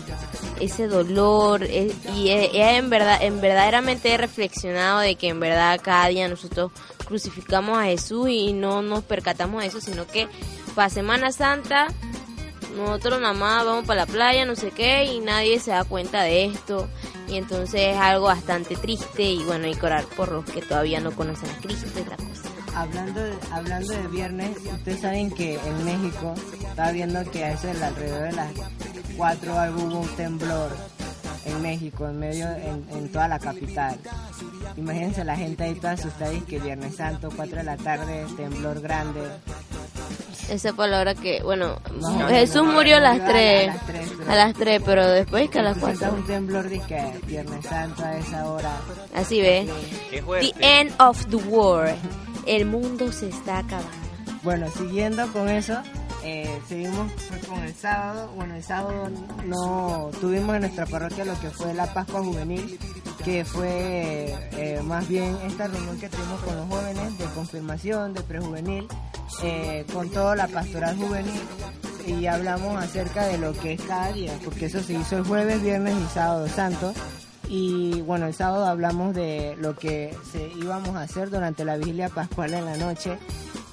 ese 0.61 0.87
dolor 0.87 1.65
eh, 1.65 1.93
y 2.15 2.29
en 2.29 2.91
verdad 2.91 3.21
en 3.21 3.41
verdaderamente 3.41 4.13
he 4.13 4.17
reflexionado 4.17 5.01
de 5.01 5.17
que 5.17 5.29
en 5.29 5.41
verdad 5.41 5.81
cada 5.83 6.07
día 6.07 6.29
nosotros 6.29 6.71
crucificamos 7.05 7.77
a 7.77 7.87
Jesús 7.87 8.29
y 8.29 8.53
no 8.53 8.83
nos 8.83 9.03
percatamos 9.03 9.63
de 9.63 9.69
eso 9.69 9.81
sino 9.81 10.07
que 10.07 10.29
para 10.77 10.91
Semana 10.91 11.33
Santa 11.33 11.89
nosotros 12.77 13.21
nada 13.21 13.35
más 13.35 13.65
vamos 13.67 13.85
para 13.85 14.03
la 14.03 14.07
playa, 14.07 14.47
no 14.47 14.57
sé 14.57 14.71
qué, 14.71 15.05
y 15.05 15.21
nadie 15.21 15.61
se 15.61 15.73
da 15.73 15.85
cuenta 15.85 16.23
de 16.23 16.47
esto. 16.47 16.89
Y 17.29 17.37
entonces 17.37 17.81
es 17.81 17.99
algo 17.99 18.27
bastante 18.27 18.77
triste 18.77 19.25
y 19.25 19.45
bueno, 19.45 19.69
que 19.79 19.87
orar 19.87 20.05
por 20.17 20.33
los 20.33 20.45
que 20.47 20.63
todavía 20.63 20.99
no 20.99 21.13
conocen 21.13 21.51
a 21.51 21.59
Cristo 21.59 21.87
y 22.01 22.03
cosa. 22.03 22.32
Hablando 22.75 23.21
de, 23.21 23.33
hablando 23.53 23.93
de 23.93 24.07
viernes, 24.09 24.57
ustedes 24.73 25.01
saben 25.01 25.31
que 25.31 25.55
en 25.57 25.85
México 25.85 26.35
estaba 26.69 26.91
viendo 26.93 27.23
que 27.31 27.45
a 27.45 27.53
eso 27.53 27.67
del 27.67 27.83
alrededor 27.83 28.23
de 28.31 28.33
las 28.33 28.51
4 29.17 29.59
algo 29.59 29.83
hubo 29.85 30.01
un 30.01 30.09
temblor 30.17 30.71
en 31.45 31.61
México, 31.61 32.09
en 32.09 32.19
medio, 32.19 32.47
en, 32.51 32.85
en 32.97 33.13
toda 33.13 33.29
la 33.29 33.39
capital. 33.39 33.97
Imagínense 34.77 35.23
la 35.25 35.37
gente 35.37 35.65
ahí 35.65 35.75
toda 35.75 35.93
asustada 35.93 36.33
y 36.33 36.41
que 36.41 36.59
Viernes 36.61 36.97
Santo, 36.97 37.29
4 37.37 37.57
de 37.59 37.65
la 37.65 37.77
tarde, 37.77 38.25
temblor 38.37 38.81
grande. 38.81 39.21
Esa 40.49 40.73
palabra 40.73 41.15
que, 41.15 41.43
bueno, 41.43 41.79
Más 42.01 42.05
o 42.05 42.17
menos, 42.17 42.31
Jesús 42.33 42.65
¿no? 42.65 42.73
murió 42.73 42.97
a 42.97 43.01
las 43.01 43.19
Murió 43.19 43.33
3, 43.33 43.69
a 43.69 43.75
las 43.75 43.87
tres, 43.87 44.09
pero- 44.19 44.31
a 44.31 44.35
las 44.35 44.55
3, 44.55 44.83
pero 44.85 45.07
después 45.09 45.51
que 45.51 45.59
a 45.59 45.63
las 45.63 45.77
Sientes 45.77 45.99
4. 46.01 46.17
un 46.19 46.27
temblor 46.27 46.69
de 46.69 46.81
que 46.81 47.21
Viernes 47.27 47.67
Santo 47.67 48.03
a 48.05 48.17
esa 48.17 48.51
hora. 48.51 48.73
Así 49.15 49.41
ve. 49.41 49.69
The 50.11 50.53
end 50.81 50.93
of 50.99 51.27
the 51.27 51.37
world. 51.37 51.95
El 52.47 52.67
mundo 52.67 53.13
se 53.13 53.29
está 53.29 53.59
acabando. 53.59 53.91
Bueno, 54.43 54.67
siguiendo 54.77 55.33
con 55.33 55.49
eso, 55.49 55.81
eh, 56.25 56.61
seguimos 56.69 57.13
fue 57.13 57.39
con 57.41 57.63
el 57.63 57.75
sábado. 57.75 58.33
Bueno, 58.35 58.57
el 58.57 58.63
sábado 58.63 59.09
no 59.47 60.11
tuvimos 60.21 60.55
en 60.57 60.63
nuestra 60.63 60.87
parroquia 60.87 61.25
lo 61.25 61.39
que 61.39 61.51
fue 61.51 61.73
la 61.75 61.93
Pascua 61.95 62.23
Juvenil, 62.23 62.79
que 63.25 63.45
fue 63.45 64.35
eh, 64.53 64.81
más 64.85 65.07
bien 65.09 65.37
esta 65.47 65.69
reunión 65.69 65.99
que 65.99 66.09
tuvimos 66.09 66.41
con 66.41 66.57
los 66.57 66.69
jóvenes 66.69 67.19
de 67.19 67.25
confirmación, 67.27 68.15
de 68.15 68.21
prejuvenil, 68.23 68.89
eh, 69.43 69.87
con 69.93 70.11
toda 70.11 70.35
la 70.35 70.49
pastoral 70.49 70.97
juvenil 70.97 71.41
y 72.07 72.27
hablamos 72.27 72.83
acerca 72.83 73.27
de 73.27 73.39
lo 73.39 73.53
que 73.53 73.75
es 73.75 73.83
cada 73.83 74.13
día, 74.13 74.33
porque 74.45 74.67
eso 74.67 74.83
se 74.83 74.95
hizo 74.95 75.19
el 75.19 75.25
jueves, 75.25 75.63
viernes 75.63 75.95
y 75.95 76.13
sábado 76.13 76.49
santo. 76.49 76.93
Y 77.55 78.01
bueno, 78.01 78.29
el 78.29 78.33
sábado 78.33 78.65
hablamos 78.65 79.15
de 79.15 79.57
lo 79.61 79.77
que 79.77 80.17
íbamos 80.57 80.97
a 80.97 81.03
hacer 81.03 81.29
durante 81.29 81.67
la 81.67 81.77
vigilia 81.77 82.09
pascual 82.09 82.55
en 82.55 82.65
la 82.65 82.79
noche. 82.79 83.19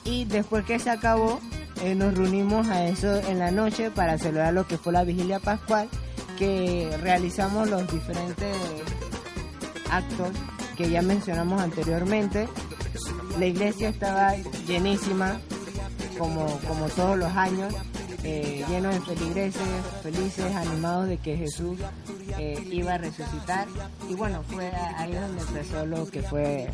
Y 0.03 0.25
después 0.25 0.65
que 0.65 0.79
se 0.79 0.89
acabó, 0.89 1.39
eh, 1.81 1.95
nos 1.95 2.13
reunimos 2.13 2.67
a 2.67 2.85
eso 2.87 3.15
en 3.15 3.39
la 3.39 3.51
noche 3.51 3.89
para 3.89 4.17
celebrar 4.17 4.53
lo 4.53 4.67
que 4.67 4.77
fue 4.77 4.91
la 4.91 5.05
vigilia 5.05 5.39
pascual, 5.39 5.87
que 6.37 6.93
realizamos 7.01 7.69
los 7.69 7.89
diferentes 7.89 8.53
actos 9.89 10.27
que 10.75 10.89
ya 10.89 11.01
mencionamos 11.01 11.61
anteriormente. 11.61 12.49
La 13.39 13.45
iglesia 13.45 13.87
estaba 13.87 14.35
llenísima, 14.67 15.39
como, 16.17 16.59
como 16.67 16.89
todos 16.89 17.17
los 17.17 17.31
años, 17.33 17.73
eh, 18.23 18.65
lleno 18.69 18.89
de 18.89 18.99
feligreses, 19.01 19.61
felices, 20.03 20.55
animados 20.55 21.07
de 21.07 21.17
que 21.17 21.37
Jesús 21.37 21.77
eh, 22.37 22.67
iba 22.71 22.93
a 22.93 22.97
resucitar. 22.97 23.67
Y 24.09 24.13
bueno, 24.15 24.43
fue 24.49 24.71
ahí 24.97 25.13
donde 25.13 25.41
empezó 25.41 25.85
lo 25.85 26.05
que 26.09 26.21
fue 26.21 26.69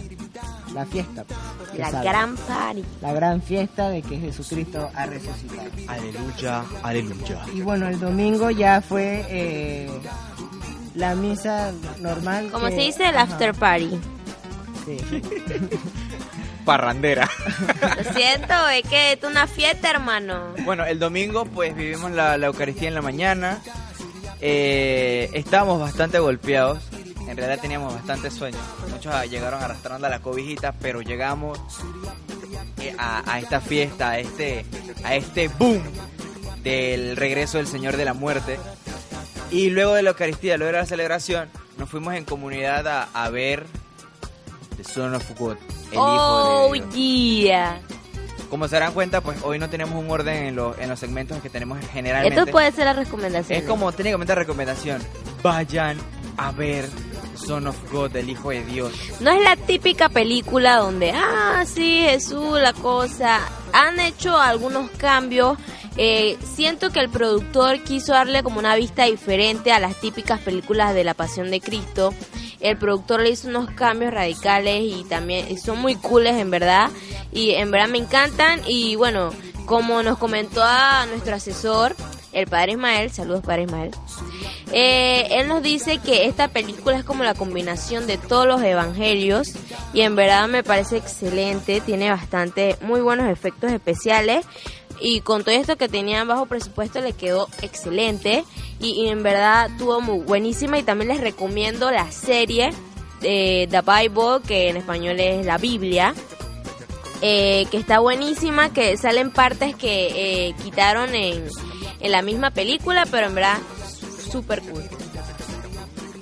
la 0.73 0.85
fiesta. 0.85 1.23
pues, 1.23 1.79
La 1.79 2.01
gran 2.03 2.35
party. 2.35 2.83
la 3.01 3.13
gran 3.13 3.41
fiesta 3.41 3.89
de 3.89 4.01
que 4.01 4.17
Jesucristo 4.19 4.89
ha 4.95 5.05
resucitado. 5.05 5.61
Aleluya, 5.87 6.63
aleluya. 6.83 7.45
Y 7.53 7.61
bueno, 7.61 7.87
el 7.87 7.99
domingo 7.99 8.49
ya 8.51 8.81
fue 8.81 9.25
eh, 9.29 9.89
la 10.95 11.15
misa 11.15 11.71
normal. 11.99 12.49
Como 12.51 12.67
que- 12.67 12.75
se 12.75 12.81
dice, 12.81 13.09
el 13.09 13.17
ajá, 13.17 13.33
after 13.33 13.53
party. 13.53 13.99
sí. 14.85 14.97
Parrandera. 16.65 17.29
Lo 18.03 18.13
siento, 18.13 18.67
es 18.69 18.83
que 18.89 19.13
es 19.13 19.23
una 19.23 19.47
fiesta, 19.47 19.91
hermano. 19.91 20.53
Bueno, 20.63 20.85
el 20.85 20.99
domingo 20.99 21.45
pues 21.45 21.75
vivimos 21.75 22.11
la, 22.11 22.37
la 22.37 22.47
Eucaristía 22.47 22.87
en 22.87 22.95
la 22.95 23.01
mañana. 23.01 23.61
Eh, 24.41 25.29
estábamos 25.33 25.79
bastante 25.79 26.19
golpeados. 26.19 26.79
En 27.27 27.37
realidad 27.37 27.59
teníamos 27.61 27.93
bastante 27.93 28.29
sueño. 28.29 28.57
Muchos 28.89 29.13
llegaron 29.29 29.63
arrastrando 29.63 30.07
a 30.07 30.09
la 30.09 30.19
cobijita, 30.19 30.73
pero 30.73 31.01
llegamos 31.01 31.59
eh, 32.81 32.95
a, 32.97 33.31
a 33.31 33.39
esta 33.39 33.61
fiesta, 33.61 34.09
a 34.09 34.19
este, 34.19 34.65
a 35.03 35.15
este 35.15 35.47
boom 35.47 35.81
del 36.63 37.15
regreso 37.15 37.57
del 37.57 37.67
Señor 37.67 37.97
de 37.97 38.05
la 38.05 38.13
Muerte. 38.13 38.59
Y 39.51 39.69
luego 39.69 39.93
de 39.93 40.03
la 40.03 40.09
Eucaristía, 40.09 40.57
luego 40.57 40.73
de 40.73 40.79
la 40.79 40.85
celebración, 40.85 41.49
nos 41.77 41.89
fuimos 41.89 42.15
en 42.15 42.25
comunidad 42.25 42.87
a, 42.87 43.09
a 43.13 43.29
ver 43.29 43.65
The 44.77 44.83
Son 44.83 45.13
of 45.13 45.23
God, 45.39 45.57
el 45.95 46.01
Oh, 46.01 46.75
Hijo 46.75 46.85
de 46.87 46.95
yeah. 46.95 47.79
Como 48.49 48.67
se 48.67 48.75
darán 48.75 48.93
cuenta, 48.93 49.21
pues 49.21 49.37
hoy 49.43 49.59
no 49.59 49.69
tenemos 49.69 49.95
un 50.01 50.09
orden 50.09 50.45
en, 50.45 50.55
los 50.55 50.77
en 50.77 50.89
los 50.89 50.99
segmentos 50.99 51.41
que 51.41 51.49
tenemos 51.49 51.79
generalmente. 51.91 52.39
Esto 52.39 52.51
puede 52.51 52.71
ser 52.71 52.85
la 52.85 52.93
recomendación. 52.93 53.59
Es 53.59 53.65
como 53.65 53.91
técnicamente 53.91 54.35
recomendación. 54.35 55.01
Vayan 55.41 55.97
a 56.37 56.51
ver 56.51 56.85
Son 57.35 57.67
of 57.67 57.75
God, 57.91 58.15
el 58.15 58.29
Hijo 58.29 58.51
de 58.51 58.63
Dios. 58.63 58.93
No 59.19 59.31
es 59.31 59.43
la 59.43 59.55
típica 59.55 60.09
película 60.09 60.77
donde, 60.77 61.11
ah, 61.11 61.63
sí, 61.65 62.03
Jesús, 62.07 62.59
la 62.59 62.73
cosa. 62.73 63.39
Han 63.73 63.99
hecho 63.99 64.37
algunos 64.37 64.89
cambios. 64.91 65.57
Eh, 65.97 66.37
siento 66.55 66.91
que 66.91 66.99
el 66.99 67.09
productor 67.09 67.81
quiso 67.83 68.11
darle 68.13 68.43
como 68.43 68.59
una 68.59 68.75
vista 68.75 69.05
diferente 69.05 69.71
a 69.71 69.79
las 69.79 69.95
típicas 69.99 70.39
películas 70.41 70.93
de 70.93 71.03
la 71.03 71.13
Pasión 71.13 71.49
de 71.51 71.61
Cristo. 71.61 72.13
El 72.65 72.77
productor 72.77 73.21
le 73.21 73.29
hizo 73.29 73.47
unos 73.47 73.69
cambios 73.69 74.11
radicales 74.11 74.81
y 74.83 75.03
también 75.03 75.57
son 75.59 75.79
muy 75.79 75.95
cooles 75.95 76.35
en 76.35 76.49
verdad. 76.49 76.89
Y 77.31 77.51
en 77.51 77.69
verdad 77.69 77.87
me 77.87 77.99
encantan. 77.99 78.59
Y 78.65 78.95
bueno, 78.95 79.29
como 79.67 80.01
nos 80.01 80.17
comentó 80.17 80.63
a 80.63 81.05
nuestro 81.05 81.35
asesor, 81.35 81.95
el 82.33 82.47
padre 82.47 82.71
Ismael, 82.71 83.11
saludos 83.11 83.43
padre 83.43 83.63
Ismael. 83.63 83.91
Eh, 84.71 85.27
él 85.29 85.47
nos 85.47 85.61
dice 85.61 85.99
que 85.99 86.25
esta 86.25 86.47
película 86.47 86.97
es 86.97 87.05
como 87.05 87.23
la 87.23 87.35
combinación 87.35 88.07
de 88.07 88.17
todos 88.17 88.47
los 88.47 88.63
evangelios 88.63 89.53
y 89.93 90.01
en 90.01 90.15
verdad 90.15 90.47
me 90.47 90.63
parece 90.63 90.97
excelente, 90.97 91.81
tiene 91.81 92.09
bastante 92.09 92.77
muy 92.81 92.99
buenos 93.01 93.29
efectos 93.29 93.71
especiales 93.71 94.45
y 94.99 95.21
con 95.21 95.43
todo 95.43 95.55
esto 95.55 95.77
que 95.77 95.87
tenían 95.87 96.27
bajo 96.27 96.45
presupuesto 96.47 96.99
le 96.99 97.13
quedó 97.13 97.47
excelente 97.61 98.43
y, 98.79 99.07
en 99.07 99.23
verdad 99.23 99.69
tuvo 99.77 100.01
muy 100.01 100.19
buenísima 100.19 100.77
y 100.77 100.83
también 100.83 101.09
les 101.09 101.21
recomiendo 101.21 101.91
la 101.91 102.11
serie 102.11 102.71
de 103.21 103.67
The 103.71 103.81
Bible 103.81 104.41
que 104.45 104.69
en 104.69 104.77
español 104.77 105.19
es 105.19 105.45
la 105.45 105.57
Biblia 105.57 106.13
eh, 107.21 107.65
que 107.71 107.77
está 107.77 107.99
buenísima, 107.99 108.73
que 108.73 108.97
salen 108.97 109.31
partes 109.31 109.75
que 109.75 110.49
eh, 110.49 110.53
quitaron 110.63 111.15
en, 111.15 111.47
en 111.99 112.11
la 112.11 112.21
misma 112.21 112.51
película, 112.51 113.05
pero 113.09 113.27
en 113.27 113.35
verdad 113.35 113.57
súper 114.31 114.61
cool. 114.61 114.83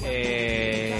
Eh, 0.03 0.92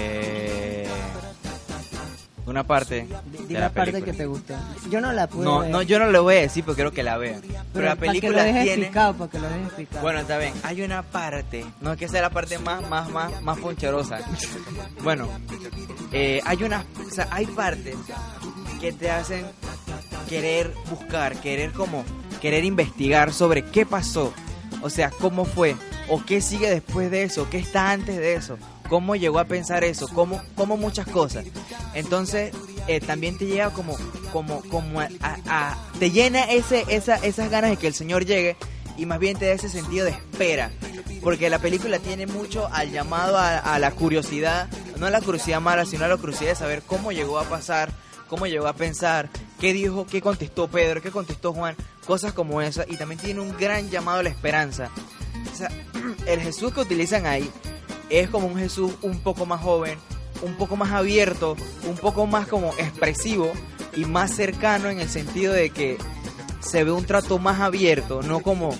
una 2.46 2.64
parte 2.64 3.06
Di- 3.24 3.46
de 3.46 3.54
la 3.54 3.60
la 3.60 3.68
parte 3.70 3.92
película. 3.92 4.12
que 4.12 4.18
te 4.18 4.26
gustó. 4.26 4.54
Yo 4.90 5.00
no 5.00 5.12
la 5.12 5.26
pude 5.26 5.44
No, 5.44 5.60
ver, 5.60 5.70
no, 5.70 5.82
yo 5.82 5.98
no 5.98 6.10
le 6.10 6.18
voy 6.18 6.36
a 6.36 6.40
decir 6.42 6.62
porque 6.64 6.76
quiero 6.76 6.92
que 6.92 7.02
la 7.02 7.16
vean. 7.16 7.40
Pero, 7.40 7.62
pero 7.72 7.84
la 7.86 7.96
para 7.96 8.12
que 8.12 8.20
lo 8.28 8.34
película 8.36 8.62
tiene... 8.62 8.86
picado, 8.86 9.14
para 9.14 9.30
que 9.30 9.38
lo 9.38 9.48
dejes 9.48 9.72
picado. 9.72 10.02
Bueno, 10.02 10.20
está 10.20 10.38
bien. 10.38 10.52
Hay 10.62 10.82
una 10.82 11.02
parte, 11.02 11.64
no 11.80 11.92
es 11.92 11.98
que 11.98 12.08
sea 12.08 12.22
la 12.22 12.30
parte 12.30 12.58
más, 12.58 12.88
más, 12.88 13.08
más, 13.10 13.40
más 13.42 13.58
poncherosa. 13.58 14.18
Bueno, 15.02 15.28
eh, 16.12 16.40
hay 16.44 16.62
una, 16.62 16.84
o 17.06 17.10
sea, 17.10 17.28
hay 17.30 17.46
partes 17.46 17.96
que 18.80 18.92
te 18.92 19.10
hacen 19.10 19.46
querer 20.28 20.72
buscar, 20.90 21.36
querer 21.40 21.72
como, 21.72 22.04
querer 22.40 22.64
investigar 22.64 23.32
sobre 23.32 23.64
qué 23.64 23.86
pasó, 23.86 24.32
o 24.82 24.90
sea, 24.90 25.10
cómo 25.10 25.44
fue, 25.44 25.76
o 26.08 26.22
qué 26.24 26.40
sigue 26.40 26.68
después 26.70 27.10
de 27.10 27.22
eso, 27.24 27.48
qué 27.50 27.58
está 27.58 27.90
antes 27.92 28.16
de 28.16 28.34
eso, 28.34 28.58
cómo 28.88 29.16
llegó 29.16 29.38
a 29.38 29.44
pensar 29.44 29.84
eso, 29.84 30.08
cómo, 30.08 30.42
cómo 30.56 30.76
muchas 30.76 31.06
cosas. 31.06 31.44
Entonces, 31.94 32.52
eh, 32.86 33.00
también 33.00 33.38
te 33.38 33.46
llega 33.46 33.70
como, 33.70 33.96
como, 34.32 34.62
como 34.62 35.00
a, 35.00 35.78
te 35.98 36.10
llena 36.10 36.44
ese, 36.44 36.84
esa, 36.88 37.16
esas 37.16 37.50
ganas 37.50 37.70
de 37.70 37.76
que 37.76 37.86
el 37.86 37.94
Señor 37.94 38.24
llegue 38.24 38.56
y 38.96 39.06
más 39.06 39.18
bien 39.18 39.38
te 39.38 39.46
da 39.46 39.52
ese 39.52 39.68
sentido 39.68 40.04
de 40.04 40.12
espera. 40.12 40.70
Porque 41.22 41.48
la 41.48 41.58
película 41.58 41.98
tiene 41.98 42.26
mucho 42.26 42.68
al 42.70 42.90
llamado 42.90 43.38
a, 43.38 43.58
a 43.58 43.78
la 43.78 43.90
curiosidad, 43.92 44.68
no 44.98 45.06
a 45.06 45.10
la 45.10 45.22
curiosidad 45.22 45.60
mala, 45.60 45.86
sino 45.86 46.04
a 46.04 46.08
la 46.08 46.18
curiosidad 46.18 46.50
de 46.50 46.56
saber 46.56 46.82
cómo 46.82 47.12
llegó 47.12 47.38
a 47.38 47.44
pasar, 47.44 47.90
cómo 48.28 48.46
llegó 48.46 48.66
a 48.66 48.74
pensar, 48.74 49.30
qué 49.58 49.72
dijo, 49.72 50.06
qué 50.06 50.20
contestó 50.20 50.68
Pedro, 50.68 51.00
qué 51.00 51.10
contestó 51.10 51.54
Juan, 51.54 51.76
cosas 52.06 52.34
como 52.34 52.60
esas. 52.60 52.86
Y 52.90 52.96
también 52.96 53.20
tiene 53.20 53.40
un 53.40 53.56
gran 53.56 53.88
llamado 53.88 54.18
a 54.18 54.22
la 54.22 54.28
esperanza. 54.28 54.90
O 55.50 55.56
sea, 55.56 55.70
el 56.26 56.40
Jesús 56.40 56.74
que 56.74 56.80
utilizan 56.80 57.24
ahí 57.24 57.50
es 58.10 58.30
como 58.30 58.46
un 58.46 58.56
Jesús 58.56 58.92
un 59.02 59.18
poco 59.20 59.46
más 59.46 59.60
joven, 59.60 59.98
un 60.42 60.54
poco 60.54 60.76
más 60.76 60.92
abierto, 60.92 61.56
un 61.88 61.96
poco 61.96 62.26
más 62.26 62.46
como 62.46 62.68
expresivo 62.78 63.52
y 63.96 64.04
más 64.04 64.34
cercano 64.34 64.88
en 64.88 65.00
el 65.00 65.08
sentido 65.08 65.52
de 65.52 65.70
que 65.70 65.98
se 66.60 66.84
ve 66.84 66.92
un 66.92 67.04
trato 67.04 67.38
más 67.38 67.60
abierto, 67.60 68.22
no 68.22 68.40
como 68.40 68.76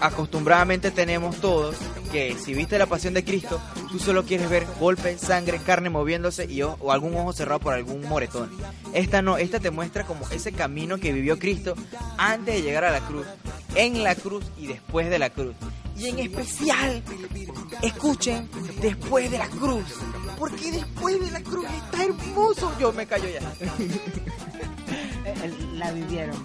acostumbradamente 0.00 0.90
tenemos 0.90 1.36
todos, 1.36 1.76
que 2.10 2.36
si 2.36 2.54
viste 2.54 2.78
la 2.78 2.86
pasión 2.86 3.14
de 3.14 3.24
Cristo, 3.24 3.60
tú 3.90 3.98
solo 3.98 4.24
quieres 4.24 4.50
ver 4.50 4.66
golpes, 4.80 5.20
sangre, 5.20 5.58
carne 5.58 5.90
moviéndose 5.90 6.46
y 6.50 6.62
o, 6.62 6.76
o 6.80 6.92
algún 6.92 7.14
ojo 7.16 7.32
cerrado 7.32 7.60
por 7.60 7.74
algún 7.74 8.06
moretón. 8.08 8.50
Esta 8.92 9.22
no, 9.22 9.38
esta 9.38 9.60
te 9.60 9.70
muestra 9.70 10.04
como 10.04 10.28
ese 10.30 10.52
camino 10.52 10.98
que 10.98 11.12
vivió 11.12 11.38
Cristo 11.38 11.74
antes 12.18 12.56
de 12.56 12.62
llegar 12.62 12.84
a 12.84 12.90
la 12.90 13.00
cruz, 13.00 13.26
en 13.74 14.02
la 14.02 14.14
cruz 14.14 14.44
y 14.58 14.66
después 14.66 15.08
de 15.08 15.18
la 15.18 15.30
cruz. 15.30 15.54
Y 16.00 16.08
en 16.08 16.18
especial, 16.20 17.02
escuchen, 17.82 18.48
después 18.80 19.30
de 19.30 19.38
la 19.38 19.48
cruz. 19.48 19.84
Porque 20.38 20.72
después 20.72 21.20
de 21.20 21.30
la 21.30 21.40
cruz 21.42 21.66
está 21.66 22.04
hermoso. 22.04 22.72
Yo 22.80 22.92
me 22.92 23.06
callo 23.06 23.28
ya. 23.28 23.40
Eh, 25.24 25.52
la 25.76 25.92
vivieron. 25.92 26.36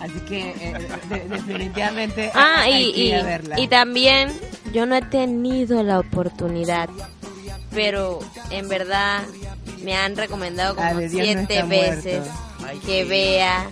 Así 0.00 0.18
que 0.26 0.50
eh, 0.50 0.88
de- 1.10 1.28
definitivamente 1.28 2.30
Ah, 2.34 2.62
hay 2.62 2.86
y, 2.88 2.92
que 2.92 3.00
ir 3.00 3.14
a 3.14 3.20
y, 3.20 3.24
verla. 3.24 3.60
y 3.60 3.68
también 3.68 4.32
yo 4.72 4.86
no 4.86 4.96
he 4.96 5.02
tenido 5.02 5.82
la 5.84 6.00
oportunidad, 6.00 6.88
pero 7.70 8.18
en 8.50 8.68
verdad 8.68 9.22
me 9.84 9.94
han 9.94 10.16
recomendado 10.16 10.74
La 10.74 10.88
como 10.88 11.02
no 11.02 11.08
siete 11.08 11.62
veces 11.64 12.22
muerto. 12.58 12.80
que 12.86 13.04
vea 13.04 13.70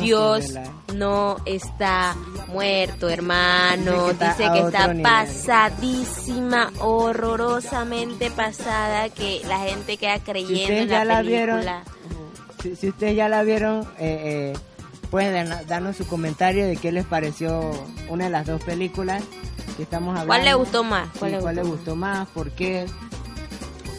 Dios 0.00 0.52
verla. 0.52 0.70
no 0.94 1.36
está 1.46 2.14
muerto, 2.48 3.08
hermano. 3.08 4.08
Dice 4.08 4.18
que 4.18 4.26
está 4.26 4.64
Dice 4.66 4.78
que 4.82 4.88
nivel. 4.88 5.02
pasadísima, 5.02 6.70
horrorosamente 6.80 8.30
pasada, 8.30 9.08
que 9.08 9.42
la 9.46 9.58
gente 9.60 9.96
queda 9.96 10.16
Si 10.16 10.20
creyendo 10.22 10.62
ustedes 10.62 10.82
en 10.82 10.88
ya 10.88 11.04
la 11.04 11.14
la 11.14 11.22
vieron, 11.22 11.56
película. 11.60 11.82
si, 12.62 12.76
si 12.76 12.88
ustedes 12.88 13.16
ya 13.16 13.28
la 13.28 13.42
vieron, 13.42 13.82
eh, 13.98 14.52
eh, 14.54 14.58
pueden 15.10 15.48
darnos 15.66 15.96
su 15.96 16.06
comentario 16.06 16.66
de 16.66 16.76
qué 16.76 16.92
les 16.92 17.04
pareció 17.06 17.70
una 18.08 18.24
de 18.24 18.30
las 18.30 18.46
dos 18.46 18.62
películas 18.62 19.22
que 19.76 19.82
estamos 19.84 20.10
hablando. 20.10 20.26
¿Cuál 20.28 20.44
le 20.44 20.54
gustó 20.54 20.84
más? 20.84 21.08
Sí, 21.12 21.18
¿Cuál 21.20 21.32
le 21.32 21.38
¿Cuál 21.40 21.56
le 21.56 21.62
gustó? 21.62 21.96
más? 21.96 22.28
¿Por 22.28 22.50
qué? 22.52 22.86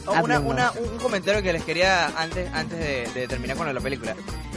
Oh, 0.07 0.23
una, 0.23 0.39
una- 0.39 0.71
un 0.71 0.99
comentario 0.99 1.41
que 1.41 1.51
les 1.51 1.63
quería 1.63 2.07
antes, 2.21 2.47
antes 2.53 2.77
de, 2.77 3.09
de 3.19 3.27
terminar 3.27 3.57
con 3.57 3.73
la 3.73 3.81
película. 3.81 4.15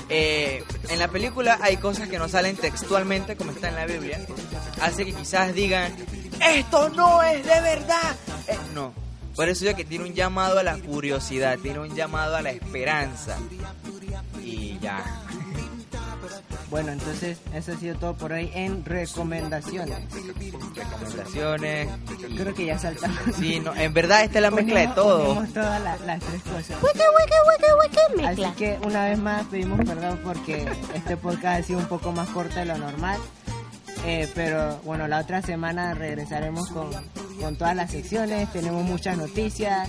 Eh, 0.09 0.65
en 0.89 0.99
la 0.99 1.09
película 1.09 1.59
hay 1.61 1.77
cosas 1.77 2.09
que 2.09 2.19
no 2.19 2.29
salen 2.29 2.57
textualmente 2.57 3.37
como 3.37 3.51
está 3.51 3.69
en 3.69 3.75
la 3.75 3.87
Biblia. 3.87 4.21
Así 4.81 5.05
que 5.05 5.13
quizás 5.13 5.55
digan, 5.55 5.95
esto 6.41 6.89
no 6.91 7.23
es 7.23 7.45
de 7.45 7.61
verdad. 7.61 8.17
Eh, 8.47 8.57
no. 8.75 8.93
Por 9.37 9.49
eso 9.49 9.65
yo 9.65 9.77
que 9.77 9.85
tiene 9.85 10.05
un 10.05 10.15
llamado 10.15 10.59
a 10.59 10.63
la 10.63 10.77
curiosidad, 10.79 11.59
tiene 11.59 11.79
un 11.79 11.95
llamado 11.95 12.37
a 12.37 12.43
la 12.43 12.51
esperanza. 12.51 13.39
Y 14.43 14.79
ya. 14.81 15.28
Bueno, 16.71 16.93
entonces 16.93 17.39
eso 17.55 17.73
ha 17.73 17.77
sido 17.79 17.95
todo 17.97 18.15
por 18.15 18.33
hoy 18.33 18.51
en 18.55 18.85
recomendaciones. 18.85 19.99
Recomendaciones. 20.75 21.89
Creo 22.37 22.55
que 22.55 22.67
ya 22.67 22.79
saltamos. 22.79 23.19
Sí, 23.39 23.61
no, 23.61 23.75
en 23.75 23.95
verdad 23.95 24.25
esta 24.25 24.39
es 24.39 24.43
la 24.43 24.51
mezcla 24.51 24.81
de 24.81 24.89
todo. 24.89 25.35
todas 25.55 25.81
la- 25.83 25.97
las 25.99 26.21
tres 26.21 26.43
cosas. 26.43 26.83
Hueque, 26.83 27.01
hueque, 27.19 27.35
hueque, 27.79 28.27
Así 28.27 28.55
que 28.57 28.79
una 28.85 29.07
vez 29.07 29.19
más 29.19 29.47
pedimos 29.47 29.79
perdón 29.87 30.21
porque 30.23 30.67
este 30.95 31.17
podcast 31.17 31.61
ha 31.61 31.63
sido 31.63 31.79
un 31.79 31.87
poco 31.87 32.13
más 32.13 32.29
corto 32.31 32.57
de 32.57 32.65
lo 32.67 32.77
normal. 32.79 33.19
Eh, 34.05 34.31
pero 34.35 34.77
bueno, 34.85 35.09
la 35.09 35.21
otra 35.21 35.43
semana 35.43 35.95
regresaremos 35.95 36.69
con, 36.69 36.89
con 37.41 37.57
todas 37.57 37.75
las 37.75 37.91
secciones. 37.91 38.51
Tenemos 38.53 38.85
muchas 38.85 39.17
noticias, 39.17 39.89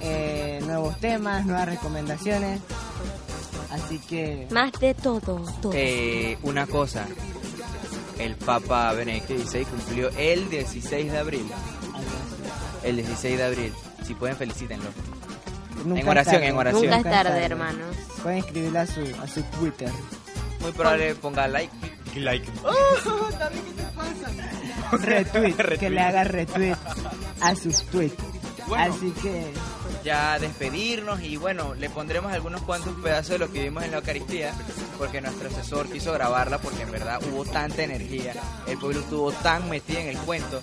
eh, 0.00 0.60
nuevos 0.66 0.98
temas, 1.00 1.44
nuevas 1.46 1.66
recomendaciones. 1.68 2.60
Así 3.72 3.98
que 4.00 4.46
Más 4.50 4.72
de 4.72 4.94
todo, 4.94 5.44
todo. 5.60 5.72
Eh, 5.74 6.36
una 6.42 6.66
cosa. 6.66 7.06
El 8.18 8.36
Papa 8.36 8.92
Benedicto 8.92 9.36
XVI 9.36 9.64
cumplió 9.64 10.10
el 10.16 10.48
16 10.50 11.10
de 11.10 11.18
abril. 11.18 11.46
El 12.82 12.96
16 12.96 13.38
de 13.38 13.44
abril. 13.44 13.72
Si 14.06 14.14
pueden, 14.14 14.36
felicítenlo. 14.36 14.90
Nunca 15.84 16.00
En 16.00 16.08
oración, 16.08 16.34
tarde, 16.34 16.48
en 16.48 16.56
oración. 16.56 16.82
Nunca 16.82 16.96
es 16.98 17.04
tarde, 17.04 17.44
hermanos. 17.44 17.96
Pueden 18.22 18.38
escribirle 18.38 18.78
a 18.78 18.86
su, 18.86 19.00
a 19.00 19.26
su 19.26 19.42
Twitter. 19.44 19.90
Muy 20.60 20.72
probable 20.72 21.14
ponga 21.16 21.48
like. 21.48 21.72
Like. 22.14 22.46
Retweet, 24.92 25.56
que 25.80 25.90
le 25.90 26.00
haga 26.00 26.24
retweet 26.24 26.76
a 27.40 27.56
sus 27.56 27.82
tweets. 27.84 28.22
Bueno. 28.68 28.94
Así 28.94 29.10
que 29.22 29.52
Ya 30.04 30.38
despedirnos 30.38 31.22
y 31.22 31.36
bueno, 31.36 31.74
le 31.74 31.88
pondremos 31.88 32.32
algunos 32.32 32.62
cuantos 32.62 32.94
pedazos 33.02 33.30
de 33.30 33.38
lo 33.38 33.52
que 33.52 33.62
vimos 33.62 33.84
en 33.84 33.92
la 33.92 33.98
Eucaristía. 33.98 34.52
Porque 34.98 35.20
nuestro 35.20 35.48
asesor 35.48 35.88
quiso 35.88 36.12
grabarla 36.12 36.58
porque 36.58 36.82
en 36.82 36.90
verdad 36.90 37.20
hubo 37.30 37.44
tanta 37.44 37.82
energía. 37.82 38.34
El 38.66 38.78
pueblo 38.78 39.00
estuvo 39.00 39.32
tan 39.32 39.68
metido 39.70 40.00
en 40.00 40.08
el 40.08 40.18
cuento. 40.18 40.60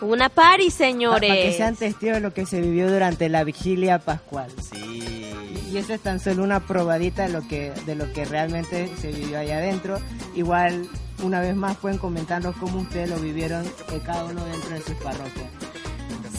Una 0.00 0.28
party, 0.28 0.64
para 0.64 0.76
señores. 0.76 1.32
que 1.32 1.52
sean 1.56 1.74
testigos 1.74 2.16
de 2.16 2.20
lo 2.20 2.34
que 2.34 2.46
se 2.46 2.60
vivió 2.60 2.90
durante 2.90 3.28
la 3.28 3.44
vigilia 3.44 3.98
pascual. 3.98 4.52
Sí. 4.70 5.32
Y 5.70 5.78
eso 5.78 5.94
es 5.94 6.00
tan 6.00 6.20
solo 6.20 6.44
una 6.44 6.60
probadita 6.60 7.26
de 7.26 7.32
lo 7.32 7.46
que 7.46 7.72
de 7.86 7.96
lo 7.96 8.12
que 8.12 8.24
realmente 8.24 8.88
se 9.00 9.10
vivió 9.10 9.38
allá 9.38 9.58
adentro. 9.58 9.98
Igual, 10.34 10.88
una 11.22 11.40
vez 11.40 11.56
más, 11.56 11.76
pueden 11.76 11.98
comentarnos 11.98 12.54
cómo 12.56 12.80
ustedes 12.80 13.10
lo 13.10 13.18
vivieron 13.18 13.64
eh, 13.64 14.00
cada 14.04 14.24
uno 14.24 14.44
dentro 14.44 14.70
de 14.70 14.82
sus 14.82 14.94
parroquias. 14.96 15.50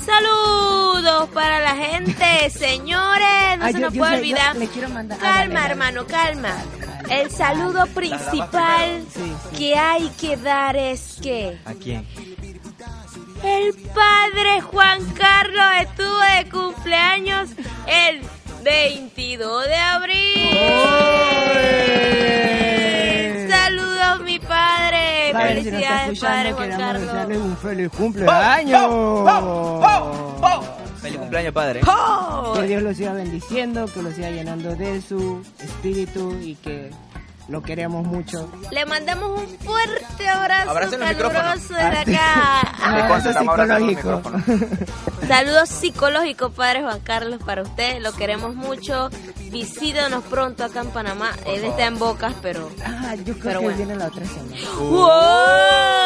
Saludos 0.07 1.29
para 1.33 1.59
la 1.59 1.75
gente, 1.75 2.49
señores. 2.49 3.57
No 3.59 3.65
se 3.67 3.73
yo- 3.73 3.79
nos 3.79 3.93
yo 3.93 3.99
puede 3.99 4.11
yo 4.13 4.17
olvidar. 4.19 4.55
le 4.55 4.67
quiero 4.69 4.89
mandar- 4.89 5.19
Calma, 5.19 5.65
hermano, 5.65 6.07
calma. 6.07 6.55
El 7.09 7.29
saludo 7.29 7.85
principal 7.87 9.05
Sí, 9.13 9.21
sí. 9.51 9.57
que 9.57 9.75
hay 9.77 10.09
que 10.19 10.35
dar 10.37 10.75
es 10.77 11.17
que 11.21 11.57
¿A 11.65 11.73
quién? 11.73 12.05
el 13.43 13.73
padre 13.93 14.61
Juan 14.61 15.05
Carlos 15.11 15.65
estuvo 15.81 16.17
de 16.19 16.49
cumpleaños 16.49 17.49
el 17.87 18.21
22 18.63 19.65
de 19.67 19.75
abril. 19.75 20.57
Padre. 25.37 25.55
Padre, 25.55 25.63
si 25.63 25.71
nos 25.71 25.81
está 25.81 26.03
escuchando, 26.03 26.57
queremos 26.57 27.01
desearle 27.01 27.37
un 27.37 27.57
feliz 27.57 27.89
cumpleaños. 27.89 28.81
Feliz 31.01 31.17
cumpleaños, 31.19 31.53
padre. 31.53 31.81
¡Oh! 31.87 32.53
Que 32.55 32.61
Dios 32.63 32.81
lo 32.81 32.93
siga 32.93 33.13
bendiciendo, 33.13 33.85
que 33.85 34.01
lo 34.01 34.11
siga 34.11 34.31
llenando 34.31 34.75
de 34.75 35.01
su 35.01 35.41
espíritu 35.59 36.35
y 36.41 36.55
que 36.55 36.91
lo 37.47 37.61
queremos 37.61 38.05
mucho. 38.05 38.49
Le 38.71 38.85
mandamos 38.85 39.41
un 39.41 39.47
fuerte 39.59 40.27
abrazo 40.27 40.69
Abracen 40.69 40.99
caluroso 40.99 41.73
desde 41.73 42.15
acá. 42.15 42.61
Un 42.77 42.93
abrazo 43.01 43.33
psicológico. 43.39 44.21
Saludos 45.27 45.69
psicológicos, 45.69 46.51
padre 46.53 46.81
Juan 46.83 46.99
Carlos, 47.01 47.39
para 47.45 47.61
usted. 47.63 48.01
Lo 48.01 48.11
queremos 48.13 48.55
mucho. 48.55 49.09
Visítanos 49.51 50.23
pronto 50.25 50.63
acá 50.65 50.81
en 50.81 50.89
Panamá. 50.89 51.31
Él 51.45 51.63
está 51.63 51.85
en 51.85 51.97
Bocas, 51.97 52.33
pero... 52.41 52.69
Ah, 52.85 53.15
yo 53.15 53.33
creo 53.33 53.43
Pero 53.43 53.59
que 53.59 53.65
bueno. 53.65 53.77
viene 53.77 53.95
la 53.95 54.07
otra 54.07 54.25
semana. 54.25 54.55
¡Wow! 54.79 55.96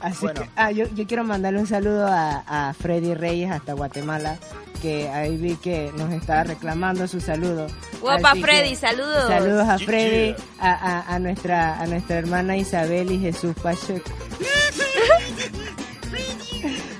Así 0.00 0.20
Bueno. 0.26 0.42
que, 0.42 0.50
ah, 0.56 0.70
yo, 0.70 0.86
yo 0.94 1.06
quiero 1.06 1.24
mandarle 1.24 1.60
un 1.60 1.66
saludo 1.66 2.06
a, 2.06 2.68
a 2.68 2.72
Freddy 2.74 3.14
Reyes 3.14 3.50
hasta 3.50 3.72
Guatemala, 3.72 4.36
que 4.80 5.08
ahí 5.08 5.36
vi 5.36 5.56
que 5.56 5.92
nos 5.96 6.12
estaba 6.12 6.44
reclamando 6.44 7.08
su 7.08 7.20
saludo. 7.20 7.66
Guapa 8.00 8.30
Así 8.30 8.40
que, 8.40 8.46
Freddy, 8.46 8.76
saludos. 8.76 9.26
Saludos 9.28 9.68
a 9.68 9.78
Freddy, 9.78 10.36
a, 10.60 10.70
a, 10.72 11.14
a 11.14 11.18
nuestra 11.18 11.80
a 11.80 11.86
nuestra 11.86 12.18
hermana 12.18 12.56
Isabel 12.56 13.10
y 13.10 13.18
Jesús 13.18 13.54
Pacheco. 13.60 14.08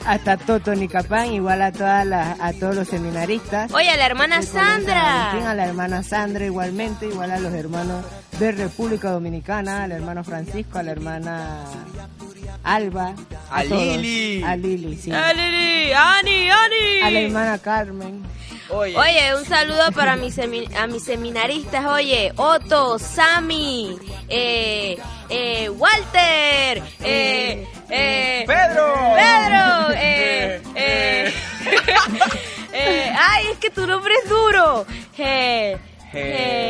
Hasta 0.06 0.36
Toto 0.38 0.74
Nicapán, 0.74 1.32
igual 1.34 1.60
a 1.60 1.70
todas 1.70 2.06
las, 2.06 2.40
a 2.40 2.52
todos 2.54 2.74
los 2.74 2.88
seminaristas. 2.88 3.70
Oye, 3.72 3.90
a 3.90 3.96
la 3.96 4.06
hermana 4.06 4.40
del 4.40 4.48
Colegio 4.48 4.70
San 4.70 4.86
Valentín, 4.86 4.96
A 4.96 5.22
Sandra. 5.42 5.54
la 5.54 5.66
hermana 5.66 6.02
Sandra 6.02 6.46
igualmente, 6.46 7.06
igual 7.06 7.30
a 7.30 7.38
los 7.38 7.52
hermanos 7.52 8.04
de 8.38 8.52
República 8.52 9.10
Dominicana, 9.10 9.84
al 9.84 9.92
hermano 9.92 10.22
Francisco, 10.22 10.78
a 10.78 10.82
la 10.82 10.92
hermana 10.92 11.64
Alba. 12.62 13.14
A 13.50 13.64
todos. 13.64 13.96
Lili. 13.96 14.42
A 14.44 14.56
Lili, 14.56 14.96
sí. 14.96 15.10
A 15.10 15.32
Lili, 15.32 15.92
Ani, 15.92 16.50
Ani. 16.50 17.00
A 17.02 17.10
la 17.10 17.20
hermana 17.20 17.58
Carmen. 17.58 18.22
Oye, 18.70 18.96
Oye, 18.96 19.34
un 19.34 19.44
saludo 19.46 19.90
para 19.92 20.14
mis 20.16 20.38
a 20.38 20.86
mis 20.86 21.02
seminaristas. 21.02 21.86
Oye, 21.86 22.32
Otto, 22.36 22.98
Sammy, 22.98 23.96
eh, 24.28 24.98
eh, 25.30 25.68
Walter, 25.70 26.82
eh, 27.02 27.66
eh, 27.88 28.44
Pedro. 28.46 28.94
Pedro, 29.16 29.90
eh, 29.96 30.60
eh, 30.76 31.32
eh, 32.72 33.12
ay, 33.18 33.46
es 33.52 33.58
que 33.58 33.70
tu 33.70 33.86
nombre 33.86 34.12
es 34.22 34.28
duro. 34.28 34.86
Eh, 35.16 35.76
eh, 36.12 36.67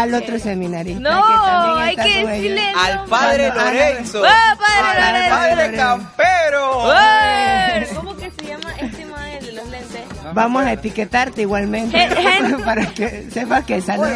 Al 0.00 0.14
otro 0.14 0.38
seminarista. 0.38 1.00
no, 1.00 1.22
que 1.76 1.82
hay 1.82 1.96
que 1.96 2.26
decirle 2.26 2.70
el 2.70 2.76
al 2.78 3.04
padre. 3.04 3.48
Lorenzo. 3.54 4.22
¡Ah, 4.26 4.56
padre 4.58 4.98
al 4.98 5.12
Lorenzo! 5.12 5.36
padre. 5.36 5.76
Campero. 5.76 6.82
¿Cómo 7.96 8.16
que 8.16 8.30
se 8.30 8.46
llama 8.46 8.70
este 8.80 9.06
modelo 9.06 9.46
de 9.46 9.52
los 9.52 9.68
lentes? 9.68 10.00
Vamos 10.32 10.64
a 10.64 10.72
etiquetarte 10.72 11.42
igualmente 11.42 12.08
para 12.64 12.86
que 12.86 13.28
sepas 13.30 13.64
que 13.64 13.80
salud. 13.80 14.06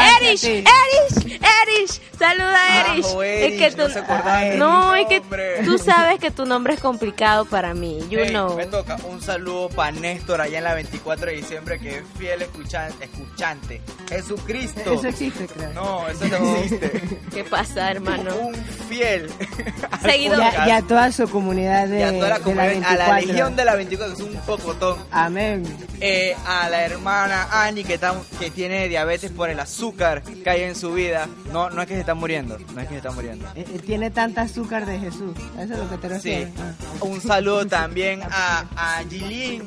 Oiga. 0.00 0.16
Erish, 0.28 0.44
Erish, 0.44 1.40
Erish, 1.40 2.00
saluda 2.18 2.56
a 2.62 2.80
Erish. 2.92 3.06
Ajo, 3.06 3.22
es 3.22 3.42
Erish, 3.44 3.58
que 3.58 3.70
tú, 3.72 3.76
no 3.82 3.88
se 3.90 3.98
acordaba 3.98 4.38
de 4.40 4.56
no, 4.56 4.94
es 4.94 5.06
que 5.06 5.20
tú 5.64 5.78
sabes 5.78 6.18
que 6.18 6.30
tu 6.30 6.44
nombre 6.46 6.74
es 6.74 6.80
complicado 6.80 7.44
para 7.44 7.74
mí, 7.74 7.98
you 8.08 8.18
Ey, 8.20 8.30
know. 8.30 8.56
Me 8.56 8.66
toca 8.66 8.96
un 9.08 9.20
saludo 9.20 9.68
para 9.68 9.92
Néstor 9.92 10.40
allá 10.40 10.58
en 10.58 10.64
la 10.64 10.74
24 10.74 11.26
de 11.26 11.32
diciembre, 11.36 11.78
que 11.78 11.98
es 11.98 12.02
fiel 12.18 12.42
escuchante. 12.42 13.04
escuchante. 13.04 13.80
Jesucristo. 14.08 14.92
Eso 14.92 15.08
existe, 15.08 15.46
creo. 15.46 15.72
No, 15.72 16.08
eso 16.08 16.26
no 16.28 16.56
existe. 16.56 17.18
¿Qué 17.32 17.44
pasa, 17.44 17.90
hermano? 17.90 18.34
un 18.36 18.54
fiel. 18.88 19.30
Seguido. 20.02 20.36
Ya, 20.38 20.66
ya 20.66 20.82
toda 20.82 21.10
su 21.12 21.28
comunidad 21.28 21.88
de, 21.88 22.00
Y 22.00 22.02
a 22.02 22.10
toda 22.12 22.28
la 22.28 22.38
de 22.38 22.42
comunidad, 22.42 22.66
a 22.66 22.72
24. 22.72 23.06
la 23.08 23.20
legión 23.20 23.56
de 23.56 23.64
la 23.64 23.74
24, 23.76 24.16
que 24.16 24.22
es 24.22 24.28
un 24.28 24.36
pocotón. 24.42 24.98
Amén. 25.10 25.64
Eh, 26.00 26.36
a 26.46 26.68
la 26.68 26.82
hermana 26.84 27.48
Annie 27.50 27.84
que, 27.84 27.94
está- 27.94 28.14
que 28.38 28.50
tiene 28.50 28.88
diabetes 28.88 29.30
por 29.30 29.48
el 29.50 29.58
azúcar 29.60 29.81
que 29.90 30.48
hay 30.50 30.62
en 30.62 30.76
su 30.76 30.92
vida. 30.92 31.26
No, 31.52 31.68
no 31.70 31.82
es 31.82 31.88
que 31.88 31.94
se 31.94 32.00
está 32.00 32.14
muriendo, 32.14 32.56
no 32.58 32.80
es 32.80 32.86
que 32.86 32.94
se 32.94 32.96
está 32.98 33.10
muriendo. 33.10 33.46
Eh, 33.56 33.64
eh, 33.68 33.78
tiene 33.84 34.10
tanta 34.10 34.42
azúcar 34.42 34.86
de 34.86 34.98
Jesús. 35.00 35.32
Eso 35.58 35.72
es 35.72 35.78
lo 35.78 35.90
que 35.90 35.96
te 35.96 36.08
Sí. 36.08 36.14
refieres. 36.14 36.48
Ah. 36.60 37.04
Un 37.04 37.20
saludo 37.20 37.66
también 37.66 38.22
a, 38.22 38.64
a 38.76 39.02
Gilín, 39.10 39.64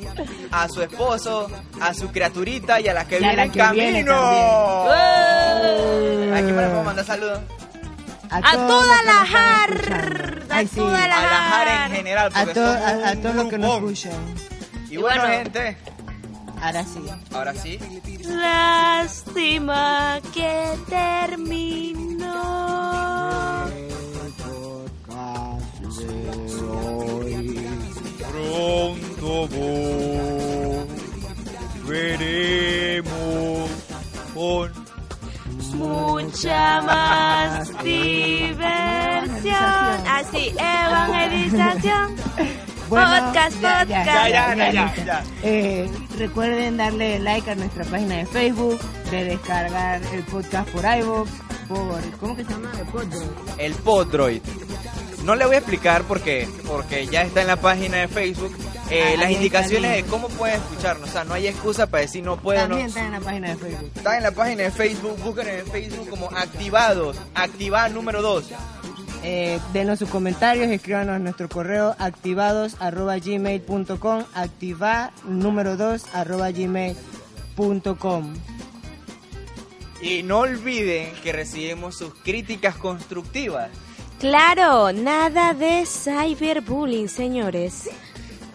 a 0.50 0.68
su 0.68 0.80
esposo, 0.82 1.50
a 1.80 1.92
su 1.92 2.08
criaturita 2.10 2.80
y 2.80 2.88
a 2.88 2.94
la 2.94 3.06
que 3.06 3.16
Y 3.16 3.18
a 3.18 3.20
viene 3.20 3.36
la 3.36 3.42
en 3.44 3.50
que 3.50 3.62
viene 3.72 4.04
camino. 4.04 4.86
¡Eh! 4.94 6.32
¿A 6.34 6.40
quién 6.42 6.56
me 6.56 6.62
le 6.62 6.68
puedo 6.68 6.82
mandar 6.82 7.04
saludos? 7.04 7.40
A 8.30 8.40
toda 8.52 9.02
la 9.04 9.24
jar, 9.26 10.42
a 10.50 10.56
Ay, 10.56 10.66
sí. 10.66 10.76
toda 10.76 11.06
la 11.06 11.16
A 11.18 11.22
la 11.22 11.28
jar. 11.28 11.68
en 11.90 11.96
general, 11.96 12.32
A, 12.34 12.38
porque 12.40 12.54
to- 12.54 12.64
a, 12.66 12.88
a 13.08 13.12
un 13.12 13.22
todos 13.22 13.34
los 13.36 13.46
que 13.48 13.58
nos 13.58 13.74
escuchan. 13.76 14.12
Y 14.90 14.96
bueno, 14.96 15.22
bueno. 15.22 15.36
gente, 15.44 15.76
Ahora 16.60 16.84
sí. 16.84 17.00
ahora 17.32 17.54
sí. 17.54 17.78
Lástima 18.24 20.20
que 20.32 20.78
terminó. 20.88 22.26
Pronto 28.30 29.48
veremos 31.86 33.70
con 34.34 34.86
Mucha 35.74 36.80
más 36.82 37.68
diversión. 37.84 39.56
Así, 40.08 40.54
evangelización. 40.58 42.16
Podcast, 42.88 43.60
ya, 43.60 43.60
ya, 43.60 43.78
podcast. 43.80 44.06
Ya, 44.06 44.28
ya, 44.28 44.54
ya, 44.54 44.72
ya, 44.72 44.84
listo. 44.84 45.04
ya. 45.04 45.24
Eh, 45.42 45.90
recuerden 46.18 46.76
darle 46.76 47.18
like 47.18 47.50
a 47.50 47.54
nuestra 47.54 47.84
página 47.84 48.16
de 48.16 48.26
Facebook, 48.26 48.78
de 49.10 49.24
descargar 49.24 50.00
el 50.12 50.22
podcast 50.24 50.68
por 50.70 50.84
iVoox, 50.84 51.30
por... 51.68 52.18
¿Cómo 52.20 52.36
que 52.36 52.44
se 52.44 52.50
llama? 52.50 52.72
El 52.78 52.86
podcast. 52.86 53.24
el 53.58 53.74
Podroid. 53.74 54.42
No 55.24 55.34
le 55.34 55.46
voy 55.46 55.56
a 55.56 55.58
explicar 55.58 56.02
porque, 56.04 56.48
porque 56.66 57.06
ya 57.08 57.22
está 57.22 57.40
en 57.40 57.48
la 57.48 57.56
página 57.56 57.96
de 57.98 58.08
Facebook 58.08 58.54
eh, 58.90 59.14
Ah, 59.14 59.20
las 59.20 59.30
indicaciones 59.32 59.96
de 59.96 60.04
cómo 60.04 60.28
pueden 60.28 60.60
escucharnos. 60.60 61.08
O 61.08 61.12
sea, 61.12 61.24
no 61.24 61.34
hay 61.34 61.48
excusa 61.48 61.86
para 61.86 62.02
decir 62.02 62.22
no 62.22 62.36
puedo. 62.36 62.60
No. 62.60 62.68
También 62.68 62.86
está 62.86 63.04
en 63.04 63.12
la 63.12 63.20
página 63.20 63.48
de 63.48 63.56
Facebook. 63.56 63.90
Está 63.96 64.16
en 64.16 64.22
la 64.22 64.30
página 64.30 64.62
de 64.62 64.70
Facebook, 64.70 65.18
busquen 65.24 65.48
en 65.48 65.66
Facebook 65.66 66.08
como 66.08 66.26
activados, 66.30 67.16
activar 67.34 67.90
número 67.90 68.22
2. 68.22 68.44
Eh, 69.22 69.58
denos 69.72 69.98
sus 69.98 70.08
comentarios, 70.08 70.68
escríbanos 70.68 71.16
a 71.16 71.18
nuestro 71.18 71.48
correo 71.48 71.96
activados 71.98 72.76
arroba 72.80 73.18
gmail.com, 73.18 74.24
activa 74.34 75.10
número 75.24 75.76
2 75.76 76.14
arroba 76.14 76.50
gmail.com. 76.50 78.34
Y 80.00 80.22
no 80.22 80.40
olviden 80.40 81.12
que 81.22 81.32
recibimos 81.32 81.96
sus 81.96 82.14
críticas 82.14 82.76
constructivas. 82.76 83.70
Claro, 84.20 84.92
nada 84.92 85.54
de 85.54 85.84
cyberbullying, 85.86 87.08
señores. 87.08 87.88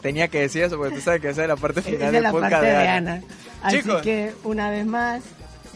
Tenía 0.01 0.27
que 0.27 0.41
decir 0.41 0.63
eso 0.63 0.77
porque 0.77 0.95
tú 0.95 1.01
sabes 1.01 1.21
que 1.21 1.29
esa 1.29 1.43
es 1.43 1.47
la 1.47 1.55
parte 1.55 1.81
final 1.83 2.07
es 2.07 2.11
del 2.11 2.23
la 2.23 2.31
podcast 2.31 2.53
parte 2.53 2.67
de 2.67 2.87
Ana. 2.87 3.13
Ana. 3.13 3.23
Así 3.61 3.77
Chicos. 3.81 4.01
que 4.01 4.33
una 4.43 4.69
vez 4.71 4.85
más, 4.85 5.21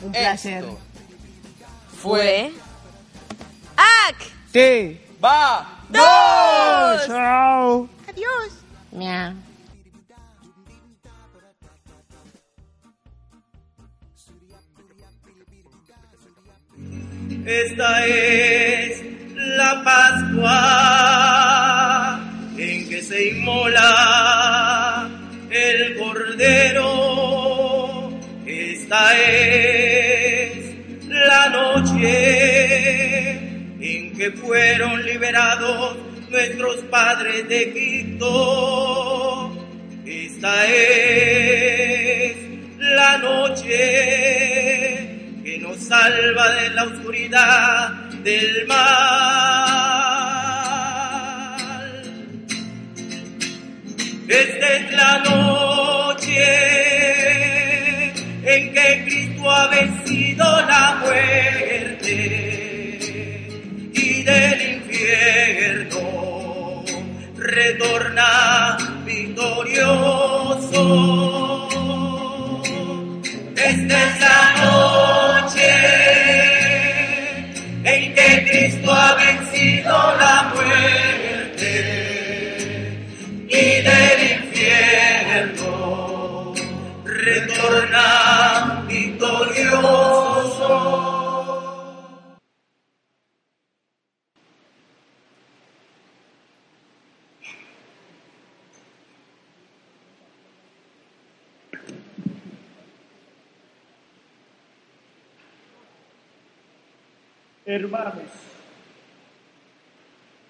un 0.03 0.11
placer. 0.11 0.63
Esto 0.63 0.79
Fue. 2.01 2.51
Sí. 4.55 4.97
va. 5.21 5.67
¡Dos! 5.89 7.07
Chao. 7.07 7.89
Adiós. 8.07 8.51
Miau. 8.93 9.33
Esta 17.45 18.05
es 18.05 19.03
la 19.35 19.83
Pascua 19.83 20.51
en 22.57 22.87
que 22.87 23.01
se 23.01 23.27
inmola 23.31 25.09
el 25.51 25.97
Cordero. 25.97 26.89
Esta 28.45 29.19
es 29.19 30.73
la 31.09 31.49
noche 31.49 32.55
en 33.85 34.17
que 34.17 34.31
fueron 34.31 35.05
liberados 35.05 35.97
nuestros 36.29 36.77
padres 36.85 37.47
de 37.47 37.63
Egipto. 37.69 39.55
Esta 40.05 40.65
es 40.65 42.35
la 42.79 43.19
noche 43.19 43.69
que 45.43 45.59
nos 45.59 45.77
salva 45.77 46.49
de 46.49 46.69
la 46.71 46.83
oscuridad 46.85 47.89
del 48.23 48.65
mal. 48.65 48.85
Esta 54.27 54.73
es 54.73 54.91
la 54.93 55.19
noche 55.19 56.43
en 58.43 58.73
que 58.73 59.03
Cristo 59.05 59.51
ha 59.51 59.67
vencido 59.67 60.43
la 60.43 60.94
retorna 67.55 68.75
victorioso. 69.05 70.79
Esta 73.55 73.97
Hermanos, 107.75 108.31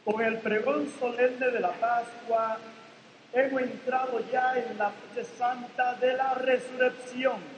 con 0.04 0.22
el 0.22 0.38
pregón 0.38 0.88
solemne 1.00 1.48
de 1.48 1.60
la 1.60 1.72
Pascua, 1.72 2.60
hemos 3.34 3.62
entrado 3.64 4.24
ya 4.32 4.54
en 4.56 4.78
la 4.78 4.92
noche 4.92 5.28
santa 5.36 5.96
de 5.96 6.14
la 6.14 6.36
resurrección. 6.36 7.55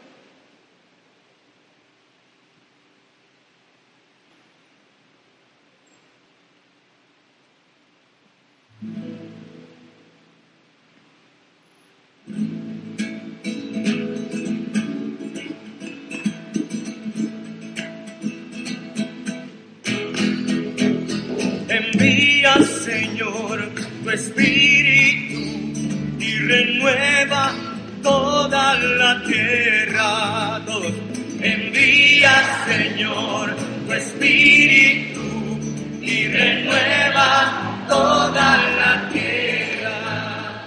Envía, 22.38 22.64
Señor, 22.86 23.70
tu 24.04 24.10
espíritu 24.12 25.40
y 26.20 26.36
renueva 26.38 27.52
toda 28.04 28.76
la 28.76 29.24
tierra. 29.24 30.62
Envía, 31.42 32.32
Señor, 32.68 33.56
tu 33.88 33.94
espíritu 33.94 35.20
y 36.00 36.28
renueva 36.28 37.86
toda 37.88 38.58
la 38.58 39.10
tierra. 39.12 40.64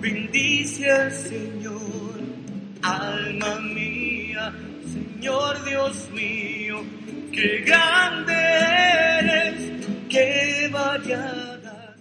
Bendice 0.00 0.92
al 0.92 1.10
Señor, 1.10 2.20
alma 2.82 3.60
mía, 3.60 4.52
Señor 4.92 5.64
Dios 5.64 6.10
mío, 6.12 6.84
qué 7.32 7.64
grande 7.64 9.07
qué 10.08 10.68
variada. 10.72 11.96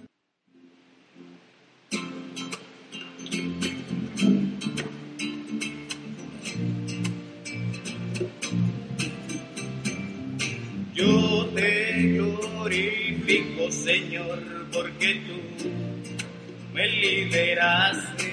Yo 10.93 11.45
te 11.53 12.01
glorifico, 12.13 13.71
Señor, 13.71 14.39
porque 14.73 15.21
tú 15.27 15.69
me 16.73 16.87
liberaste. 16.87 18.27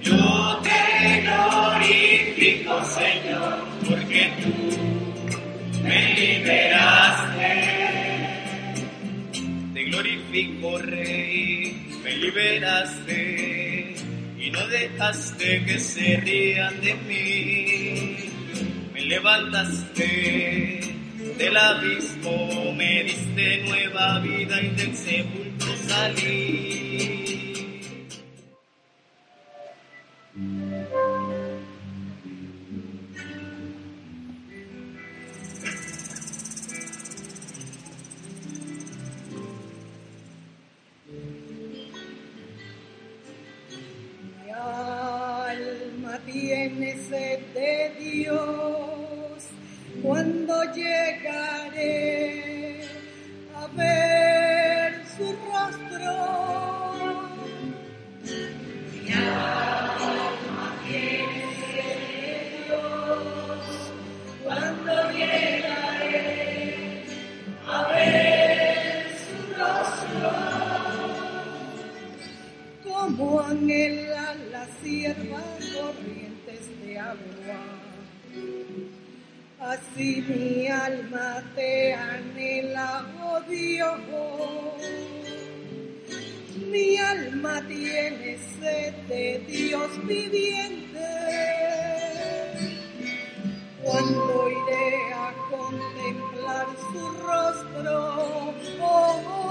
Yo 0.00 0.60
te 0.62 1.20
glorifico, 1.22 2.84
Señor, 2.84 3.64
porque 3.88 4.32
tú 4.42 4.91
me 5.82 6.14
liberaste. 6.14 7.50
Te 9.74 9.84
glorifico, 9.84 10.78
Rey, 10.78 11.88
me 12.04 12.16
liberaste 12.16 13.94
y 14.38 14.50
no 14.50 14.66
dejaste 14.68 15.64
que 15.64 15.78
se 15.78 16.16
rían 16.16 16.80
de 16.80 16.94
mí. 16.94 18.16
Me 18.94 19.00
levantaste 19.02 20.80
del 21.38 21.56
abismo, 21.56 22.72
me 22.76 23.04
diste 23.04 23.64
nueva 23.64 24.18
vida 24.20 24.60
y 24.60 24.68
del 24.68 24.96
sepulcro 24.96 25.76
salí. 25.88 27.31
Contemplar 95.50 96.66
su 96.90 97.08
rostro, 97.22 98.54
oh, 98.80 99.41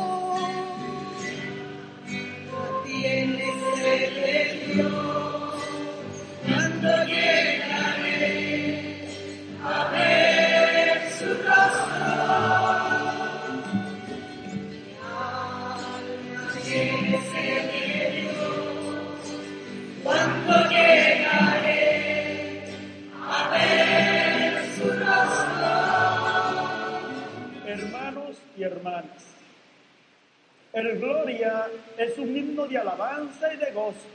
es 32.04 32.18
un 32.18 32.36
himno 32.36 32.68
de 32.68 32.78
alabanza 32.78 33.54
y 33.54 33.58
de 33.58 33.72
gozo. 33.72 34.08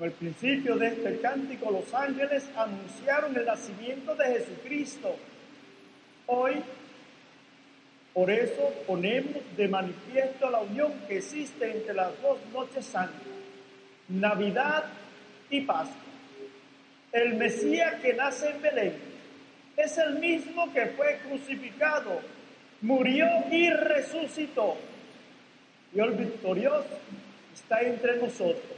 Al 0.00 0.10
principio 0.12 0.76
de 0.76 0.88
este 0.88 1.20
cántico, 1.20 1.70
los 1.70 1.92
ángeles 1.94 2.44
anunciaron 2.56 3.36
el 3.36 3.44
nacimiento 3.44 4.14
de 4.14 4.24
Jesucristo. 4.26 5.16
Hoy, 6.26 6.54
por 8.12 8.30
eso, 8.30 8.72
ponemos 8.86 9.42
de 9.56 9.68
manifiesto 9.68 10.50
la 10.50 10.60
unión 10.60 10.92
que 11.06 11.18
existe 11.18 11.70
entre 11.70 11.94
las 11.94 12.20
dos 12.22 12.38
noches 12.52 12.84
santas, 12.86 13.20
Navidad 14.08 14.84
y 15.50 15.60
Pascua. 15.62 15.96
El 17.12 17.34
Mesías 17.34 17.94
que 18.00 18.14
nace 18.14 18.50
en 18.50 18.62
Belén 18.62 18.94
es 19.76 19.98
el 19.98 20.18
mismo 20.18 20.72
que 20.72 20.86
fue 20.86 21.18
crucificado, 21.26 22.20
murió 22.80 23.26
y 23.50 23.70
resucitó. 23.70 24.76
El 25.94 26.10
victorioso 26.10 26.98
está 27.54 27.80
entre 27.82 28.16
nosotros. 28.16 28.76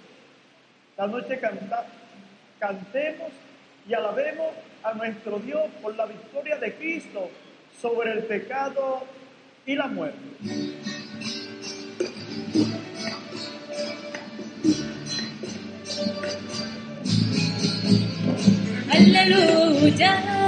La 0.98 1.06
noche 1.06 1.38
canta, 1.38 1.86
cantemos 2.58 3.32
y 3.88 3.94
alabemos 3.94 4.48
a 4.82 4.92
nuestro 4.92 5.38
Dios 5.38 5.64
por 5.80 5.96
la 5.96 6.04
victoria 6.04 6.56
de 6.56 6.74
Cristo 6.74 7.30
sobre 7.80 8.12
el 8.12 8.24
pecado 8.24 9.02
y 9.64 9.74
la 9.74 9.86
muerte. 9.86 10.18
Aleluya, 18.90 20.45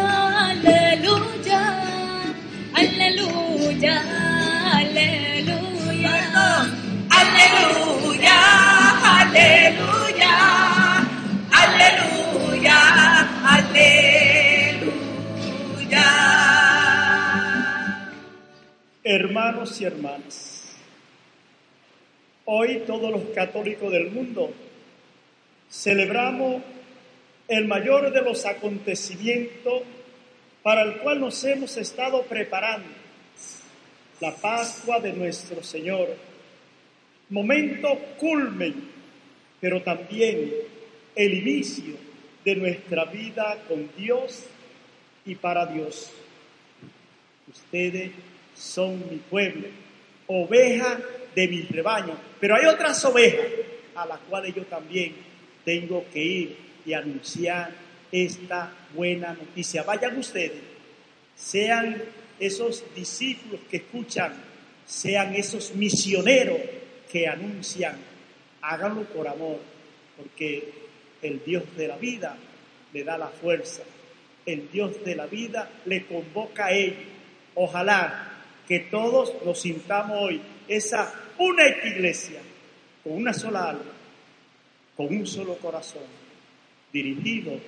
Hermanos 19.10 19.80
y 19.80 19.86
hermanas, 19.86 20.76
hoy 22.44 22.82
todos 22.86 23.10
los 23.10 23.22
católicos 23.34 23.90
del 23.90 24.10
mundo 24.10 24.52
celebramos 25.70 26.62
el 27.48 27.66
mayor 27.66 28.12
de 28.12 28.20
los 28.20 28.44
acontecimientos 28.44 29.80
para 30.62 30.82
el 30.82 30.98
cual 30.98 31.20
nos 31.20 31.42
hemos 31.44 31.74
estado 31.78 32.22
preparando, 32.24 32.86
la 34.20 34.36
Pascua 34.36 35.00
de 35.00 35.14
nuestro 35.14 35.62
Señor. 35.62 36.14
Momento 37.30 37.88
culmen, 38.18 38.90
pero 39.58 39.80
también 39.80 40.52
el 41.16 41.32
inicio 41.32 41.94
de 42.44 42.56
nuestra 42.56 43.06
vida 43.06 43.56
con 43.66 43.88
Dios 43.96 44.44
y 45.24 45.34
para 45.34 45.64
Dios. 45.64 46.12
Ustedes 47.50 48.10
son 48.58 48.98
mi 49.10 49.18
pueblo, 49.18 49.68
oveja 50.26 50.98
de 51.34 51.48
mi 51.48 51.62
rebaño, 51.62 52.18
pero 52.40 52.56
hay 52.56 52.66
otras 52.66 53.02
ovejas 53.04 53.46
a 53.94 54.06
las 54.06 54.18
cuales 54.20 54.54
yo 54.54 54.64
también 54.64 55.14
tengo 55.64 56.04
que 56.12 56.22
ir 56.22 56.56
y 56.84 56.92
anunciar 56.92 57.70
esta 58.10 58.72
buena 58.94 59.34
noticia. 59.34 59.82
Vayan 59.82 60.18
ustedes, 60.18 60.60
sean 61.36 62.02
esos 62.40 62.84
discípulos 62.94 63.60
que 63.70 63.78
escuchan, 63.78 64.32
sean 64.86 65.34
esos 65.34 65.74
misioneros 65.74 66.58
que 67.10 67.28
anuncian, 67.28 67.96
háganlo 68.62 69.02
por 69.04 69.28
amor, 69.28 69.60
porque 70.16 70.72
el 71.22 71.42
Dios 71.44 71.64
de 71.76 71.88
la 71.88 71.96
vida 71.96 72.36
le 72.92 73.04
da 73.04 73.18
la 73.18 73.28
fuerza, 73.28 73.82
el 74.46 74.70
Dios 74.70 75.04
de 75.04 75.14
la 75.14 75.26
vida 75.26 75.70
le 75.84 76.06
convoca 76.06 76.66
a 76.66 76.72
él. 76.72 76.96
Ojalá 77.54 78.37
que 78.68 78.80
todos 78.80 79.32
nos 79.44 79.60
sintamos 79.60 80.18
hoy 80.20 80.40
esa 80.68 81.12
única 81.38 81.88
iglesia, 81.88 82.40
con 83.02 83.14
una 83.14 83.32
sola 83.32 83.70
alma, 83.70 83.92
con 84.94 85.06
un 85.06 85.26
solo 85.26 85.54
corazón, 85.56 86.02
dirigido 86.92 87.58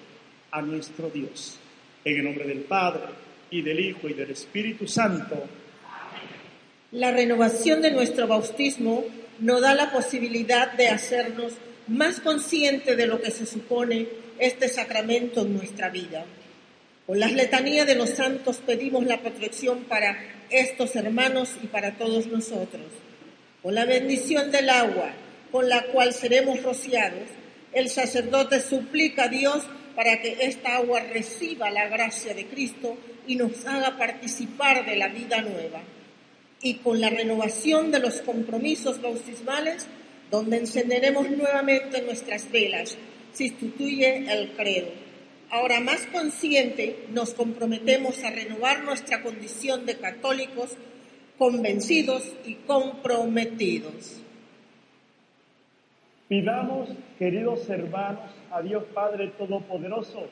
a 0.51 0.61
nuestro 0.61 1.09
Dios. 1.09 1.59
En 2.05 2.17
el 2.19 2.25
nombre 2.25 2.47
del 2.47 2.61
Padre, 2.61 3.03
y 3.51 3.63
del 3.63 3.81
Hijo, 3.81 4.09
y 4.09 4.15
del 4.15 4.31
Espíritu 4.31 4.87
Santo. 4.87 5.43
La 6.93 7.11
renovación 7.11 7.83
de 7.83 7.91
nuestro 7.91 8.27
bautismo 8.27 9.05
nos 9.41 9.61
da 9.61 9.75
la 9.75 9.91
posibilidad 9.91 10.73
de 10.73 10.89
hacernos 10.89 11.55
más 11.89 12.21
conscientes 12.21 12.97
de 12.97 13.07
lo 13.07 13.21
que 13.21 13.31
se 13.31 13.47
supone 13.47 14.07
este 14.39 14.69
sacramento 14.69 15.43
en 15.43 15.55
nuestra 15.55 15.89
vida. 15.89 16.25
Con 17.11 17.19
las 17.19 17.33
letanías 17.33 17.89
de 17.89 17.97
los 17.97 18.11
santos 18.11 18.59
pedimos 18.59 19.05
la 19.05 19.21
protección 19.21 19.83
para 19.89 20.17
estos 20.49 20.95
hermanos 20.95 21.57
y 21.61 21.67
para 21.67 21.97
todos 21.99 22.29
nosotros. 22.29 22.87
Con 23.65 23.75
la 23.75 23.85
bendición 23.85 24.53
del 24.53 24.71
agua 24.71 25.11
con 25.51 25.69
la 25.69 25.83
cual 25.87 26.13
seremos 26.13 26.63
rociados, 26.63 27.25
el 27.73 27.89
sacerdote 27.89 28.61
suplica 28.61 29.25
a 29.25 29.29
Dios 29.29 29.65
para 29.97 30.23
que 30.23 30.37
esta 30.43 30.77
agua 30.77 31.01
reciba 31.01 31.69
la 31.73 31.89
gracia 31.89 32.33
de 32.33 32.47
Cristo 32.47 32.97
y 33.27 33.35
nos 33.35 33.67
haga 33.67 33.99
participar 33.99 34.87
de 34.87 34.95
la 34.95 35.09
vida 35.09 35.43
nueva. 35.43 35.83
Y 36.63 36.75
con 36.75 37.01
la 37.01 37.11
renovación 37.11 37.91
de 37.91 37.99
los 37.99 38.21
compromisos 38.21 39.03
bautismales, 39.03 39.89
donde 40.31 40.59
encenderemos 40.59 41.29
nuevamente 41.29 42.03
nuestras 42.03 42.49
velas, 42.53 42.97
se 43.33 43.47
instituye 43.47 44.33
el 44.33 44.53
credo. 44.53 45.10
Ahora 45.51 45.81
más 45.81 46.07
consciente 46.07 47.07
nos 47.11 47.35
comprometemos 47.35 48.23
a 48.23 48.31
renovar 48.31 48.85
nuestra 48.85 49.21
condición 49.21 49.85
de 49.85 49.99
católicos 49.99 50.77
convencidos 51.39 52.33
y 52.45 52.55
comprometidos. 52.55 54.23
Pidamos, 56.29 56.91
queridos 57.19 57.69
hermanos, 57.69 58.31
a 58.53 58.63
Dios 58.63 58.85
Padre 58.95 59.33
Todopoderoso, 59.37 60.29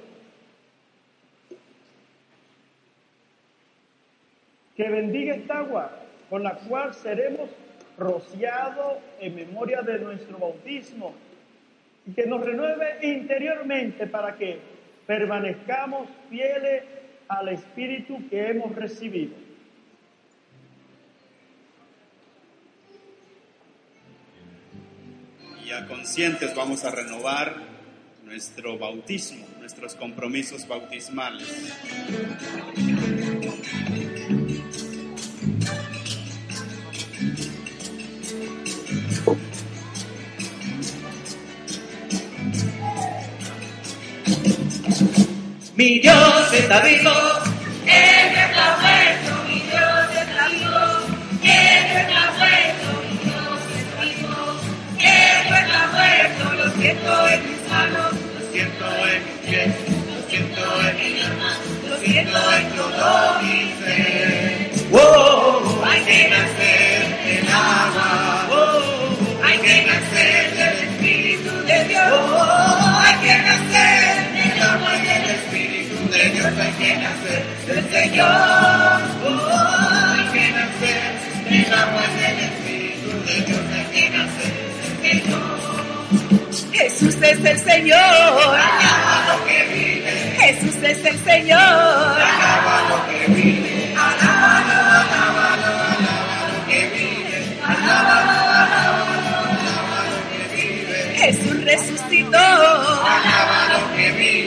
que 4.76 4.88
bendiga 4.88 5.34
esta 5.34 5.58
agua 5.58 5.90
con 6.30 6.44
la 6.44 6.54
cual 6.54 6.94
seremos 6.94 7.50
rociados 7.96 8.98
en 9.18 9.34
memoria 9.34 9.82
de 9.82 9.98
nuestro 9.98 10.38
bautismo 10.38 11.12
y 12.06 12.12
que 12.12 12.26
nos 12.26 12.44
renueve 12.44 12.98
interiormente 13.02 14.06
para 14.06 14.36
que 14.36 14.77
permanezcamos 15.08 16.06
fieles 16.28 16.82
al 17.28 17.48
Espíritu 17.48 18.28
que 18.28 18.50
hemos 18.50 18.76
recibido. 18.76 19.34
Y 25.64 25.68
ya 25.68 25.86
conscientes 25.86 26.54
vamos 26.54 26.84
a 26.84 26.90
renovar 26.90 27.56
nuestro 28.22 28.78
bautismo, 28.78 29.46
nuestros 29.60 29.94
compromisos 29.94 30.68
bautismales. 30.68 31.72
Mi 45.78 46.00
Dios 46.00 46.52
está 46.52 46.80
vivo, 46.80 47.12
Él 47.86 48.34
está 48.34 48.78
muerto, 48.80 49.44
mi 49.46 49.60
Dios 49.60 50.10
está 50.10 50.48
vivo, 50.48 50.82
Él 51.40 51.86
está 52.02 52.32
muerto, 52.36 52.88
mi 53.06 53.14
Dios 53.22 53.60
está 53.78 54.00
vivo, 54.02 54.42
Él 54.98 55.54
está 55.54 55.82
muerto, 55.94 56.44
lo 56.54 56.66
siento 56.82 57.28
en 57.28 57.40
mis 57.48 57.62
manos, 57.70 58.12
Lo 58.34 58.40
siento 58.50 58.86
en 59.06 59.22
mis 59.22 59.38
pies, 59.46 59.74
lo 60.10 60.28
siento 60.28 60.62
en 60.80 60.94
mi 60.96 61.20
alma, 61.20 61.52
lo 61.88 61.96
siento 61.98 62.38
en 62.54 62.66
todo 62.70 63.42
mi 63.42 63.56
ser. 63.78 64.70
Oh, 64.90 65.84
Hay 65.86 66.00
que 66.00 66.28
nacer 66.28 67.06
del 67.24 67.48
agua, 67.54 68.48
oh, 68.50 69.46
hay 69.46 69.58
que 69.58 69.86
nacer 69.86 70.27
Espíritu 76.56 76.72
de 76.78 76.96
nacer 76.96 77.44
del 77.66 77.90
Señor, 77.90 78.26
hay 80.16 80.24
que 80.32 80.50
nacer 80.52 81.00
del 81.44 81.74
agua 81.74 82.02
del 82.16 82.38
Espíritu 82.48 83.10
de 83.26 83.36
Dios, 83.46 83.60
hay 83.74 83.84
que 83.92 84.10
nacer 84.16 84.68
Señor. 85.02 85.58
Jesús 86.72 87.16
es 87.20 87.44
el 87.44 87.58
Señor, 87.58 87.98
alaba 87.98 89.16
lo 89.28 89.44
que 89.46 89.58
vive. 89.74 90.36
Jesús 90.40 90.76
es 90.82 91.04
el 91.04 91.18
Señor, 91.24 91.58
alaba 91.58 92.76
lo 92.88 92.98
que 93.08 93.32
vive. 93.32 93.94
Alábalo, 93.96 94.76
alábalo, 95.02 95.70
alaba 95.92 96.38
lo 96.52 96.66
que 96.66 96.80
vive. 96.94 97.38
Alábalo, 97.64 98.36
alábalo, 98.62 99.28
alaba 99.52 100.00
lo 100.12 100.18
que 100.30 100.40
vive. 100.56 100.98
Jesús 101.16 101.64
resucitó, 101.64 102.38
alaba 102.38 103.60
lo 103.72 103.96
que 103.96 104.10
vive. 104.12 104.37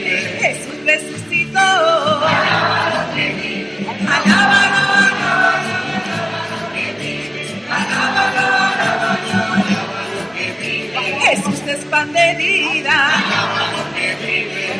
Pan 11.92 12.10
de 12.10 12.34
vida. 12.36 12.96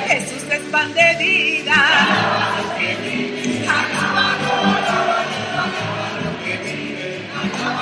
Jesús 0.09 0.45
es 0.51 0.63
pan 0.73 0.95
de 0.95 1.17
vida, 1.19 1.75
alaba 1.75 2.49
lo 2.57 2.67
que 2.79 2.91
vive. 3.05 3.67
Alábalo, 7.43 7.82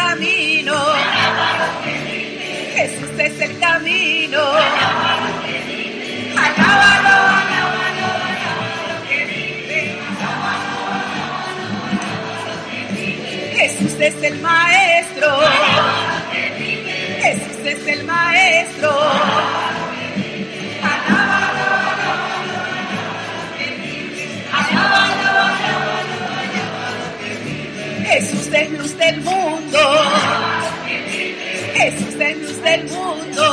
camino. 0.00 0.74
Jesús 2.74 3.10
es 3.18 3.40
el 3.40 3.58
camino. 3.58 4.42
Alábalo. 6.44 7.18
Jesús 13.56 13.94
es 14.00 14.22
el 14.22 14.40
maestro. 14.40 15.28
Jesús 17.22 17.66
es 17.66 17.86
el 17.86 18.04
maestro. 18.04 19.59
Es 28.54 28.70
luz 28.72 28.96
del 28.96 29.20
mundo. 29.20 29.78
Jesús 31.74 32.18
del 32.62 32.84
mundo. 32.84 33.49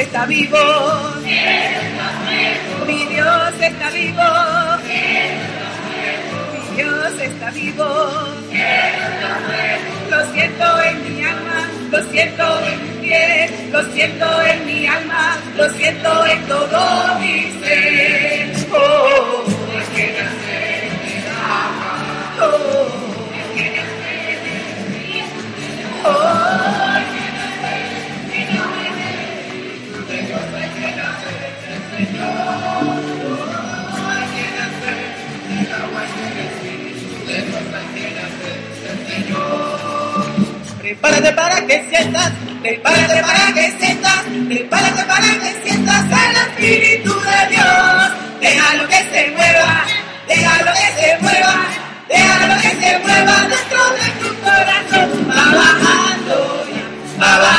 Está 0.00 0.26
vivo. 0.26 0.58
Mi 2.86 3.04
Dios 3.06 3.52
está 3.60 3.90
vivo. 3.90 4.22
Mi 6.52 6.76
Dios 6.76 7.20
está 7.20 7.50
vivo. 7.50 7.86
Lo 10.10 10.32
siento 10.32 10.82
en 10.82 11.16
mi 11.16 11.24
alma, 11.24 11.68
lo 11.90 12.10
siento 12.10 12.60
en 12.66 12.82
mi 12.82 13.08
piel, 13.08 13.50
lo 13.72 13.92
siento 13.92 14.42
en 14.42 14.66
mi 14.66 14.86
alma, 14.86 15.36
lo 15.56 15.68
siento 15.70 16.26
en 16.26 16.46
todo 16.46 17.18
mi 17.20 17.52
ser. 17.62 18.52
Oh, 18.72 19.44
que. 19.94 20.14
Oh, 22.40 22.86
que 23.54 23.98
Oh, 26.04 26.77
Prepárate 41.00 41.32
para 41.32 41.64
que 41.64 41.86
sientas, 41.88 42.32
prepárate 42.60 43.22
para 43.22 43.52
que 43.54 43.70
sientas, 43.78 44.24
prepárate 44.48 45.04
para 45.04 45.38
que 45.38 45.62
sientas 45.62 46.04
el 46.04 46.36
Espíritu 46.36 47.14
de 47.20 47.54
Dios. 47.54 48.10
Déjalo 48.40 48.88
que 48.88 48.96
se 48.96 49.30
mueva, 49.30 49.84
déjalo 50.26 50.72
que 50.72 50.88
se 51.00 51.18
mueva, 51.20 51.54
déjalo 52.08 52.54
que 52.62 52.70
se 52.70 52.98
mueva 52.98 53.36
dentro 53.46 53.82
de 53.94 54.06
tu 54.18 54.28
corazón. 54.40 55.08
Va 55.30 55.44
bajando, 55.56 56.66
va 57.22 57.38
bajando, 57.38 57.57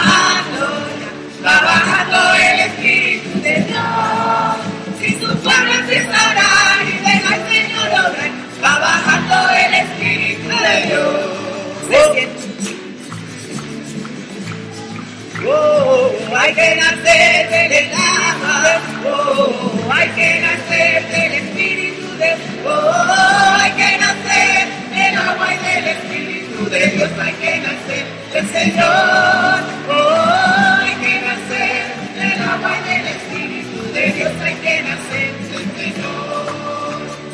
hay 16.49 16.55
que 16.55 16.75
nacer 16.75 17.69
del 17.69 17.91
agua, 17.93 18.81
oh, 19.05 19.91
hay 19.93 20.09
que 20.09 20.39
nacer 20.41 21.07
del 21.09 21.33
espíritu 21.33 22.17
de 22.17 22.35
oh, 22.65 23.57
hay 23.59 23.71
que 23.73 23.97
nacer 23.99 24.67
del 24.89 25.17
agua 25.17 25.47
y 25.53 25.57
del 25.67 25.87
espíritu 25.89 26.69
de 26.71 26.87
Dios, 26.87 27.09
hay 27.21 27.33
que 27.33 27.57
nacer 27.57 28.05
del 28.33 28.49
Señor, 28.49 29.59
oh, 29.89 30.79
hay 30.81 30.95
que 30.95 31.21
nacer 31.21 31.85
del 32.15 32.41
agua 32.41 32.71
y 32.77 32.89
del 32.89 33.07
espíritu 33.07 33.93
de 33.93 34.11
Dios, 34.11 34.31
hay 34.43 34.55
que 34.55 34.81
nacer 34.81 35.31
del 35.51 35.67
Señor. 35.77 36.49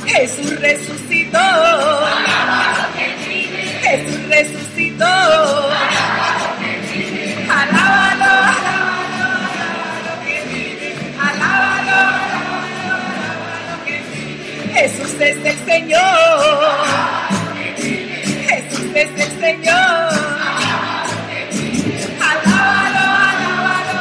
Jesús 0.08 0.60
resucitó, 0.60 1.40
Jesús 3.82 4.28
resucitó. 4.28 5.06
Jesús 14.76 15.14
es 15.22 15.38
el 15.38 15.58
Señor. 15.66 16.02
Jesús 18.48 18.88
es 18.94 19.10
el 19.24 19.32
Señor. 19.40 20.10
Alábalo, 22.32 23.06
alábalo, 23.32 24.00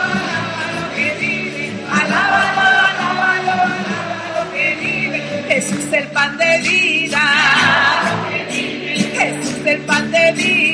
que 0.97 1.15
vive. 1.21 1.73
Alábalo. 1.91 2.45
Jesús 5.49 5.93
el 5.93 6.07
pan 6.09 6.37
de 6.39 6.59
vida. 6.69 7.23
Jesús 9.17 9.67
el 9.67 9.81
pan 9.83 10.11
de 10.11 10.33
vida. 10.33 10.74